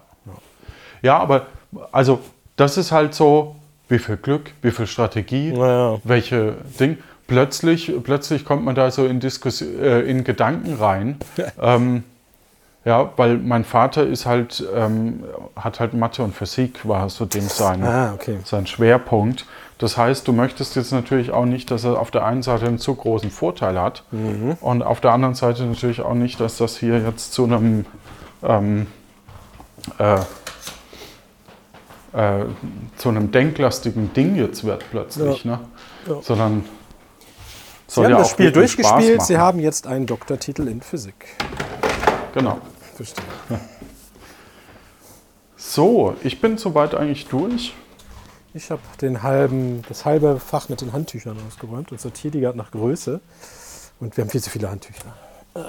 Ja, 1.01 1.17
aber 1.19 1.47
also 1.91 2.19
das 2.55 2.77
ist 2.77 2.91
halt 2.91 3.13
so, 3.13 3.55
wie 3.89 3.99
viel 3.99 4.17
Glück, 4.17 4.51
wie 4.61 4.71
viel 4.71 4.87
Strategie, 4.87 5.51
Naja. 5.51 5.99
welche 6.03 6.55
Ding. 6.79 6.97
Plötzlich, 7.27 7.91
plötzlich 8.03 8.45
kommt 8.45 8.63
man 8.63 8.75
da 8.75 8.89
so 8.91 9.05
in, 9.05 9.19
Diskus 9.19 9.61
äh, 9.61 10.01
in 10.01 10.23
Gedanken 10.23 10.75
rein. 10.75 11.17
ähm, 11.61 12.03
ja, 12.85 13.11
weil 13.17 13.37
mein 13.37 13.65
Vater 13.65 14.05
ist 14.05 14.25
halt, 14.27 14.63
ähm, 14.75 15.23
hat 15.55 15.79
halt 15.79 15.93
Mathe 15.95 16.23
und 16.23 16.35
Physik, 16.35 16.87
war 16.87 17.09
so 17.09 17.25
dem 17.25 17.41
sein, 17.41 17.83
Ah, 17.83 18.13
okay. 18.13 18.39
sein 18.45 18.67
Schwerpunkt. 18.67 19.45
Das 19.77 19.97
heißt, 19.97 20.27
du 20.27 20.31
möchtest 20.31 20.75
jetzt 20.75 20.93
natürlich 20.93 21.31
auch 21.31 21.45
nicht, 21.45 21.69
dass 21.69 21.83
er 21.83 21.99
auf 21.99 22.09
der 22.09 22.25
einen 22.25 22.43
Seite 22.43 22.65
einen 22.65 22.79
zu 22.79 22.95
großen 22.95 23.29
Vorteil 23.29 23.79
hat 23.79 24.03
und 24.61 24.81
auf 24.83 25.01
der 25.01 25.11
anderen 25.11 25.35
Seite 25.35 25.63
natürlich 25.63 26.01
auch 26.01 26.13
nicht, 26.13 26.39
dass 26.39 26.57
das 26.57 26.77
hier 26.77 26.99
jetzt 26.99 27.33
zu 27.33 27.43
einem 27.43 27.85
ähm, 28.41 28.87
äh, 29.99 30.19
äh, 32.13 32.45
zu 32.95 33.09
einem 33.09 33.31
denklastigen 33.31 34.13
Ding 34.13 34.35
jetzt 34.35 34.63
wird 34.63 34.85
plötzlich, 34.89 35.43
ne? 35.43 35.59
Ja. 36.07 36.21
sondern 36.21 36.63
Sie 37.87 38.01
haben 38.01 38.11
ja 38.11 38.17
das 38.17 38.31
Spiel 38.31 38.51
durchgespielt, 38.51 39.21
Sie 39.21 39.37
haben 39.37 39.59
jetzt 39.59 39.85
einen 39.85 40.05
Doktortitel 40.05 40.67
in 40.67 40.81
Physik. 40.81 41.35
Genau. 42.33 42.59
Verstehe. 42.95 43.25
So, 45.57 46.15
ich 46.23 46.41
bin 46.41 46.57
soweit 46.59 46.93
eigentlich 46.93 47.25
durch. 47.25 47.73
Ich 48.55 48.71
habe 48.71 48.81
den 49.01 49.21
halben, 49.21 49.81
das 49.89 50.05
halbe 50.05 50.39
Fach 50.39 50.69
mit 50.69 50.79
den 50.79 50.93
Handtüchern 50.93 51.37
ausgeräumt 51.45 51.91
und 51.91 51.99
sortiere 51.99 52.31
die 52.31 52.39
gerade 52.39 52.57
nach 52.57 52.71
Größe. 52.71 53.19
Und 53.99 54.15
wir 54.15 54.23
haben 54.23 54.29
viel 54.29 54.41
zu 54.41 54.49
viele 54.49 54.71
Handtücher. 54.71 55.13
Äh, 55.55 55.59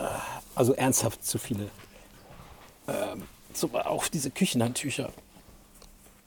Also 0.55 0.72
ernsthaft 0.72 1.27
zu 1.27 1.38
viele. 1.38 1.68
Ähm, 2.87 3.25
so, 3.53 3.68
auch 3.75 4.07
diese 4.07 4.31
Küchenhandtücher. 4.31 5.11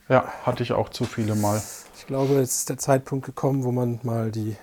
Ja, 0.10 0.28
hatte 0.44 0.64
ich 0.64 0.74
auch 0.74 0.90
zu 0.90 1.06
viele 1.06 1.34
mal. 1.34 1.64
Ich 1.98 2.06
glaube, 2.08 2.34
jetzt 2.36 2.58
ist 2.58 2.70
der 2.70 2.78
Zeitpunkt 2.78 3.26
gekommen, 3.26 3.64
wo 3.64 3.72
man 3.72 4.02
mal 4.04 4.30
die 4.30 4.58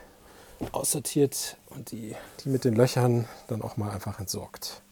aussortiert 0.72 1.56
und 1.70 1.92
die, 1.92 2.14
die 2.44 2.50
mit 2.50 2.64
den 2.64 2.74
Löchern 2.74 3.24
dann 3.46 3.62
auch 3.62 3.78
mal 3.78 3.90
einfach 3.90 4.20
entsorgt. 4.20 4.82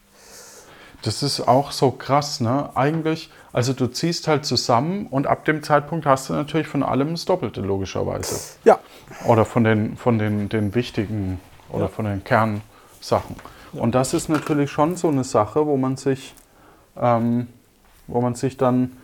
Das 1.05 1.23
ist 1.23 1.47
auch 1.47 1.71
so 1.71 1.91
krass, 1.91 2.41
ne? 2.41 2.71
Eigentlich, 2.75 3.31
also 3.53 3.75
du 3.75 3.89
ziehst 3.89 4.27
halt 4.27 4.47
zusammen 4.47 5.07
und 5.11 5.27
ab 5.27 5.45
dem 5.45 5.63
Zeitpunkt 5.63 6.07
hast 6.07 6.31
du 6.31 6.33
natürlich 6.33 6.67
von 6.67 6.83
allem 6.83 7.11
das 7.11 7.27
Doppelte, 7.27 7.61
logischerweise. 7.61 8.57
Ja, 8.65 8.79
Oder 9.27 9.45
von 9.45 9.65
den, 9.65 9.97
von 9.99 10.19
den, 10.19 10.49
den 10.49 10.75
wichtigen 10.75 11.41
oder 11.69 11.89
von 11.89 12.07
den 12.07 12.25
Kernsachen. 12.25 13.37
Und 13.73 13.95
das 13.95 14.15
ist 14.15 14.29
natürlich 14.31 14.71
schon 14.71 14.97
so 14.97 15.09
eine 15.09 15.25
Sache, 15.25 15.67
wo 15.67 15.77
man 15.77 15.97
sich, 15.97 16.35
ähm, 16.97 17.49
wo 18.07 18.23
man 18.23 18.35
sich 18.35 18.57
dann, 18.57 18.97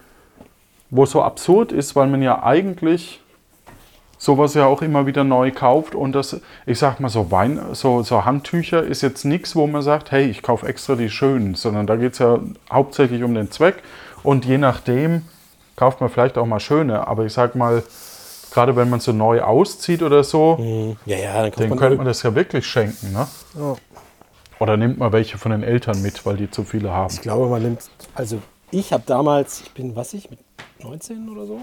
wo 0.88 1.04
es 1.04 1.10
so 1.10 1.22
absurd 1.22 1.70
ist, 1.70 1.96
weil 1.96 2.06
man 2.06 2.22
ja 2.22 2.42
eigentlich 2.42 3.20
sowas 4.20 4.52
ja 4.52 4.66
auch 4.66 4.82
immer 4.82 5.06
wieder 5.06 5.24
neu 5.24 5.50
kauft 5.50 5.94
und 5.94 6.12
das, 6.12 6.38
ich 6.66 6.78
sag 6.78 7.00
mal 7.00 7.08
so 7.08 7.30
Wein, 7.30 7.58
so, 7.72 8.02
so 8.02 8.26
Handtücher 8.26 8.82
ist 8.82 9.00
jetzt 9.00 9.24
nichts, 9.24 9.56
wo 9.56 9.66
man 9.66 9.80
sagt, 9.80 10.10
hey, 10.10 10.26
ich 10.26 10.42
kaufe 10.42 10.68
extra 10.68 10.94
die 10.94 11.08
schönen, 11.08 11.54
sondern 11.54 11.86
da 11.86 11.96
geht 11.96 12.12
es 12.12 12.18
ja 12.18 12.38
hauptsächlich 12.70 13.22
um 13.22 13.34
den 13.34 13.50
Zweck 13.50 13.82
und 14.22 14.44
je 14.44 14.58
nachdem 14.58 15.22
kauft 15.74 16.02
man 16.02 16.10
vielleicht 16.10 16.36
auch 16.36 16.44
mal 16.44 16.60
schöne, 16.60 17.08
aber 17.08 17.24
ich 17.24 17.32
sag 17.32 17.54
mal, 17.54 17.82
gerade 18.52 18.76
wenn 18.76 18.90
man 18.90 19.00
so 19.00 19.12
neu 19.12 19.40
auszieht 19.40 20.02
oder 20.02 20.22
so, 20.22 20.96
ja, 21.06 21.16
ja, 21.16 21.48
dann 21.48 21.70
dann 21.70 21.78
könnte 21.78 21.96
man 21.96 22.04
das 22.04 22.22
ja 22.22 22.34
wirklich 22.34 22.66
schenken, 22.66 23.14
ne? 23.14 23.26
Ja. 23.58 23.74
Oder 24.58 24.76
nimmt 24.76 24.98
man 24.98 25.10
welche 25.12 25.38
von 25.38 25.52
den 25.52 25.62
Eltern 25.62 26.02
mit, 26.02 26.26
weil 26.26 26.36
die 26.36 26.50
zu 26.50 26.64
viele 26.64 26.90
haben. 26.90 27.14
Ich 27.14 27.22
glaube, 27.22 27.48
man 27.48 27.62
nimmt. 27.62 27.88
Also, 28.14 28.42
ich 28.70 28.92
habe 28.92 29.02
damals, 29.06 29.62
ich 29.62 29.70
bin, 29.70 29.96
was 29.96 30.12
ich, 30.12 30.28
mit 30.28 30.38
19 30.82 31.30
oder 31.30 31.46
so, 31.46 31.58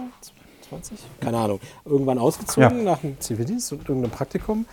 20? 0.69 0.99
Keine 1.21 1.37
Ahnung. 1.37 1.59
Irgendwann 1.85 2.17
ausgezogen 2.19 2.83
nach 2.83 2.99
dem 2.99 3.19
Zivildienst 3.19 3.71
und 3.71 3.87
irgendeinem 3.87 4.11
Praktikum. 4.11 4.65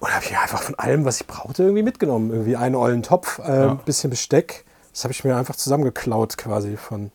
Und 0.00 0.14
habe 0.14 0.24
ich 0.24 0.36
einfach 0.38 0.62
von 0.62 0.76
allem, 0.76 1.04
was 1.04 1.20
ich 1.20 1.26
brauchte, 1.26 1.62
irgendwie 1.64 1.82
mitgenommen. 1.82 2.30
Irgendwie 2.30 2.56
einen 2.56 2.74
ollen 2.76 3.02
Topf, 3.02 3.40
äh, 3.40 3.42
Ja. 3.64 3.70
ein 3.72 3.78
bisschen 3.78 4.10
Besteck. 4.10 4.64
Das 4.92 5.04
habe 5.04 5.12
ich 5.12 5.24
mir 5.24 5.36
einfach 5.36 5.56
zusammengeklaut 5.56 6.36
quasi 6.38 6.76
von 6.76 7.10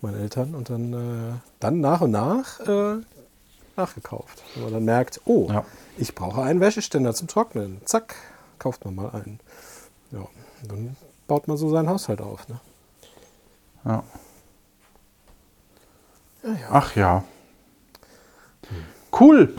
meinen 0.00 0.20
Eltern 0.20 0.54
und 0.54 0.70
dann, 0.70 0.92
äh, 0.92 1.32
dann 1.60 1.80
nach 1.80 2.00
und 2.00 2.10
nach 2.12 2.60
äh, 2.60 2.96
nachgekauft. 3.76 4.42
Wenn 4.54 4.64
man 4.64 4.72
dann 4.72 4.84
merkt, 4.84 5.20
oh, 5.26 5.48
Ja. 5.50 5.64
ich 5.98 6.14
brauche 6.14 6.42
einen 6.42 6.60
Wäscheständer 6.60 7.14
zum 7.14 7.28
Trocknen. 7.28 7.80
Zack, 7.84 8.14
kauft 8.58 8.84
man 8.86 8.94
mal 8.94 9.10
einen. 9.10 9.40
Ja, 10.12 10.26
dann 10.66 10.96
baut 11.26 11.48
man 11.48 11.56
so 11.58 11.68
seinen 11.70 11.88
Haushalt 11.90 12.20
auf. 12.22 12.48
Ne? 12.48 12.60
Ja. 13.84 14.02
Ach 16.70 16.94
ja. 16.96 17.24
Cool. 19.18 19.54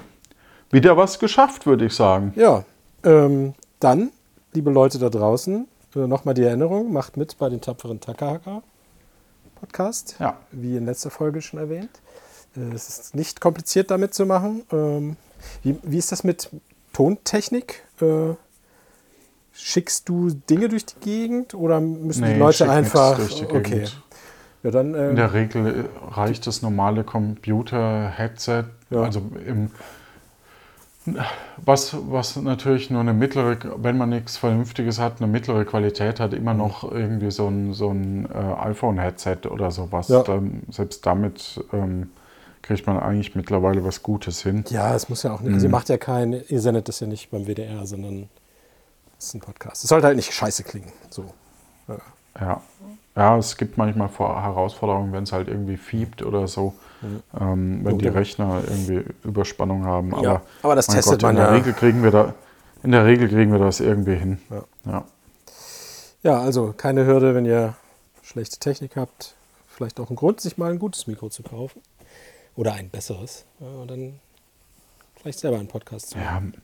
Wieder 0.71 0.97
was 0.97 1.19
geschafft, 1.19 1.65
würde 1.65 1.85
ich 1.85 1.93
sagen. 1.93 2.33
Ja, 2.35 2.63
ähm, 3.03 3.53
dann, 3.79 4.11
liebe 4.53 4.69
Leute 4.71 4.99
da 4.99 5.09
draußen, 5.09 5.67
äh, 5.95 5.99
nochmal 5.99 6.33
die 6.33 6.43
Erinnerung, 6.43 6.91
macht 6.91 7.17
mit 7.17 7.37
bei 7.37 7.49
den 7.49 7.61
tapferen 7.61 7.99
Takahaka 7.99 8.61
Podcast, 9.59 10.15
Ja. 10.19 10.37
wie 10.51 10.75
in 10.77 10.85
letzter 10.85 11.09
Folge 11.09 11.41
schon 11.41 11.59
erwähnt. 11.59 11.89
Äh, 12.55 12.73
es 12.75 12.89
ist 12.89 13.15
nicht 13.15 13.41
kompliziert 13.41 13.89
damit 13.91 14.13
zu 14.13 14.25
machen. 14.25 14.63
Ähm, 14.71 15.15
wie, 15.63 15.77
wie 15.83 15.97
ist 15.97 16.11
das 16.11 16.23
mit 16.23 16.49
Tontechnik? 16.93 17.83
Äh, 18.01 18.33
Schickst 19.59 20.07
du 20.07 20.29
Dinge 20.29 20.69
durch 20.69 20.85
die 20.85 20.99
Gegend 20.99 21.55
oder 21.55 21.79
müssen 21.81 22.21
Nee, 22.23 22.35
die 22.35 22.39
Leute 22.39 22.69
einfach. 22.69 23.17
okay. 23.49 23.61
Gegend. 23.61 24.03
Ja, 24.63 24.71
dann. 24.71 24.93
In 24.95 25.11
Äh, 25.11 25.15
der 25.15 25.33
Regel 25.33 25.89
reicht 26.11 26.47
das 26.47 26.61
normale 26.61 27.03
Computer-Headset. 27.03 28.65
Ja. 28.89 29.01
Also 29.03 29.21
im, 29.45 29.69
was, 31.57 31.95
was 32.09 32.35
natürlich 32.35 32.89
nur 32.89 32.99
eine 32.99 33.13
mittlere, 33.13 33.57
wenn 33.77 33.97
man 33.97 34.09
nichts 34.09 34.35
Vernünftiges 34.37 34.99
hat, 34.99 35.21
eine 35.21 35.27
mittlere 35.31 35.63
Qualität 35.63 36.19
hat, 36.19 36.31
Mhm. 36.31 36.37
immer 36.37 36.53
noch 36.53 36.83
irgendwie 36.91 37.31
so 37.31 37.47
ein, 37.47 37.73
so 37.73 37.91
ein 37.91 38.25
äh, 38.25 38.37
iPhone-Headset 38.37 39.47
oder 39.49 39.71
sowas. 39.71 40.09
Ja. 40.09 40.23
Dann, 40.23 40.63
selbst 40.69 41.05
damit 41.05 41.63
ähm, 41.71 42.09
kriegt 42.61 42.85
man 42.87 42.99
eigentlich 42.99 43.35
mittlerweile 43.35 43.85
was 43.85 44.03
Gutes 44.03 44.41
hin. 44.43 44.65
ja, 44.69 44.93
es 44.95 45.07
muss 45.07 45.23
ja 45.23 45.31
auch 45.33 45.39
nicht. 45.39 45.49
Mhm. 45.49 45.53
Also, 45.55 45.67
ihr 45.67 45.71
macht 45.71 45.87
ja 45.89 45.97
kein. 45.97 46.33
Ihr 46.49 46.59
sendet 46.59 46.89
das 46.89 46.99
ja 46.99 47.07
nicht 47.07 47.31
beim 47.31 47.45
WDR, 47.47 47.85
sondern. 47.85 48.27
Es 49.19 49.27
ist 49.27 49.33
ein 49.35 49.39
Podcast. 49.41 49.83
Es 49.83 49.89
sollte 49.89 50.05
halt 50.07 50.15
nicht 50.17 50.31
scheiße 50.33 50.63
klingen. 50.63 50.91
So. 51.09 51.25
Ja. 51.87 51.95
Ja, 52.39 53.37
es 53.37 53.57
gibt 53.57 53.77
manchmal 53.77 54.09
Herausforderungen, 54.09 55.11
wenn 55.11 55.23
es 55.23 55.31
halt 55.31 55.47
irgendwie 55.47 55.77
fiebt 55.77 56.21
oder 56.21 56.47
so, 56.47 56.75
ähm, 57.39 57.83
wenn 57.83 57.97
die 57.97 58.05
ja. 58.05 58.11
Rechner 58.11 58.61
irgendwie 58.67 59.03
Überspannung 59.23 59.85
haben. 59.85 60.13
Aber, 60.13 60.23
Ja, 60.23 60.41
aber 60.61 60.75
das 60.75 60.87
testet 60.87 61.21
Gott, 61.21 61.21
man 61.23 61.31
in 61.31 61.37
der 61.37 61.45
ja. 61.47 61.53
Regel 61.53 61.73
kriegen 61.73 62.03
wir 62.03 62.11
da, 62.11 62.33
in 62.83 62.91
der 62.91 63.05
Regel 63.05 63.27
kriegen 63.27 63.51
wir 63.51 63.59
das 63.59 63.79
irgendwie 63.79 64.15
hin. 64.15 64.37
Ja. 64.49 64.63
Ja. 64.85 65.03
Ja, 66.23 66.41
also 66.41 66.73
keine 66.75 67.05
Hürde, 67.05 67.35
wenn 67.35 67.45
ihr 67.45 67.75
schlechte 68.21 68.59
Technik 68.59 68.95
habt. 68.95 69.35
Vielleicht 69.67 69.99
auch 69.99 70.09
ein 70.09 70.15
Grund, 70.15 70.41
sich 70.41 70.57
mal 70.57 70.71
ein 70.71 70.79
gutes 70.79 71.07
Mikro 71.07 71.29
zu 71.29 71.43
kaufen. 71.43 71.81
Oder 72.55 72.73
ein 72.73 72.89
besseres. 72.89 73.45
Ja, 73.59 73.67
und 73.67 73.91
dann 73.91 74.19
vielleicht 75.15 75.39
selber 75.39 75.57
einen 75.57 75.67
Podcast 75.67 76.09
zu 76.09 76.17
machen. 76.17 76.53
Ja, 76.55 76.61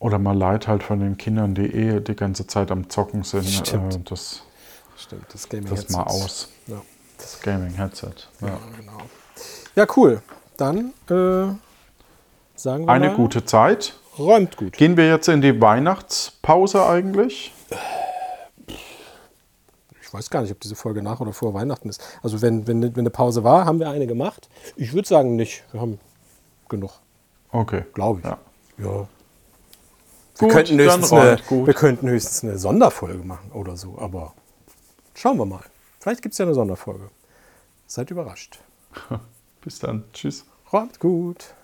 Oder 0.00 0.18
mal 0.18 0.36
leid 0.36 0.66
halt 0.66 0.82
von 0.82 0.98
den 0.98 1.16
Kindern, 1.16 1.54
die 1.54 1.66
eh 1.66 2.00
die 2.00 2.16
ganze 2.16 2.46
Zeit 2.46 2.72
am 2.72 2.90
Zocken 2.90 3.22
sind. 3.22 3.48
Stimmt. 3.48 3.94
Äh, 3.94 3.98
das 4.04 4.42
Stimmt, 4.96 5.26
das 5.32 5.48
Gaming 5.48 5.74
das 5.74 5.88
mal 5.90 6.04
aus. 6.04 6.48
Ja. 6.66 6.80
Das 7.18 7.40
Gaming-Headset. 7.40 8.12
Ja. 8.40 8.48
Ja, 8.48 8.58
genau. 8.76 8.98
Ja, 9.74 9.86
cool. 9.96 10.22
Dann 10.56 10.92
äh, 11.08 11.54
sagen 12.56 12.84
wir 12.86 12.88
Eine 12.88 13.08
mal, 13.08 13.16
gute 13.16 13.44
Zeit. 13.44 13.94
räumt 14.18 14.56
gut. 14.56 14.72
Gehen 14.74 14.96
wir 14.96 15.08
jetzt 15.08 15.28
in 15.28 15.40
die 15.40 15.60
Weihnachtspause 15.60 16.84
eigentlich? 16.86 17.52
Ich 20.00 20.12
weiß 20.12 20.28
gar 20.28 20.42
nicht, 20.42 20.52
ob 20.52 20.60
diese 20.60 20.74
Folge 20.74 21.02
nach 21.02 21.20
oder 21.20 21.32
vor 21.32 21.54
Weihnachten 21.54 21.88
ist. 21.88 22.02
Also 22.22 22.42
wenn, 22.42 22.66
wenn, 22.66 22.82
wenn 22.82 22.98
eine 22.98 23.10
Pause 23.10 23.44
war, 23.44 23.64
haben 23.64 23.78
wir 23.80 23.88
eine 23.88 24.06
gemacht. 24.06 24.48
Ich 24.76 24.92
würde 24.92 25.08
sagen 25.08 25.36
nicht. 25.36 25.64
Wir 25.72 25.80
haben 25.80 25.98
genug, 26.68 26.92
Okay. 27.50 27.84
glaube 27.94 28.20
ich. 28.20 28.26
Ja. 28.26 28.38
Ja. 28.78 28.84
Wir, 28.84 29.08
Gut, 30.38 30.50
könnten 30.50 30.78
höchstens 30.78 31.12
eine, 31.12 31.38
gut. 31.48 31.66
wir 31.66 31.74
könnten 31.74 32.08
höchstens 32.08 32.42
eine 32.42 32.58
Sonderfolge 32.58 33.22
machen 33.24 33.52
oder 33.52 33.76
so. 33.76 33.96
Aber 33.98 34.34
schauen 35.22 35.38
wir 35.38 35.46
mal. 35.46 35.62
Vielleicht 36.00 36.20
gibt 36.20 36.32
es 36.32 36.38
ja 36.38 36.44
eine 36.46 36.54
Sonderfolge. 36.54 37.08
Seid 37.86 38.10
überrascht. 38.10 38.58
Bis 39.60 39.78
dann. 39.78 40.02
Tschüss. 40.12 40.44
Räumt 40.72 40.98
gut. 40.98 41.54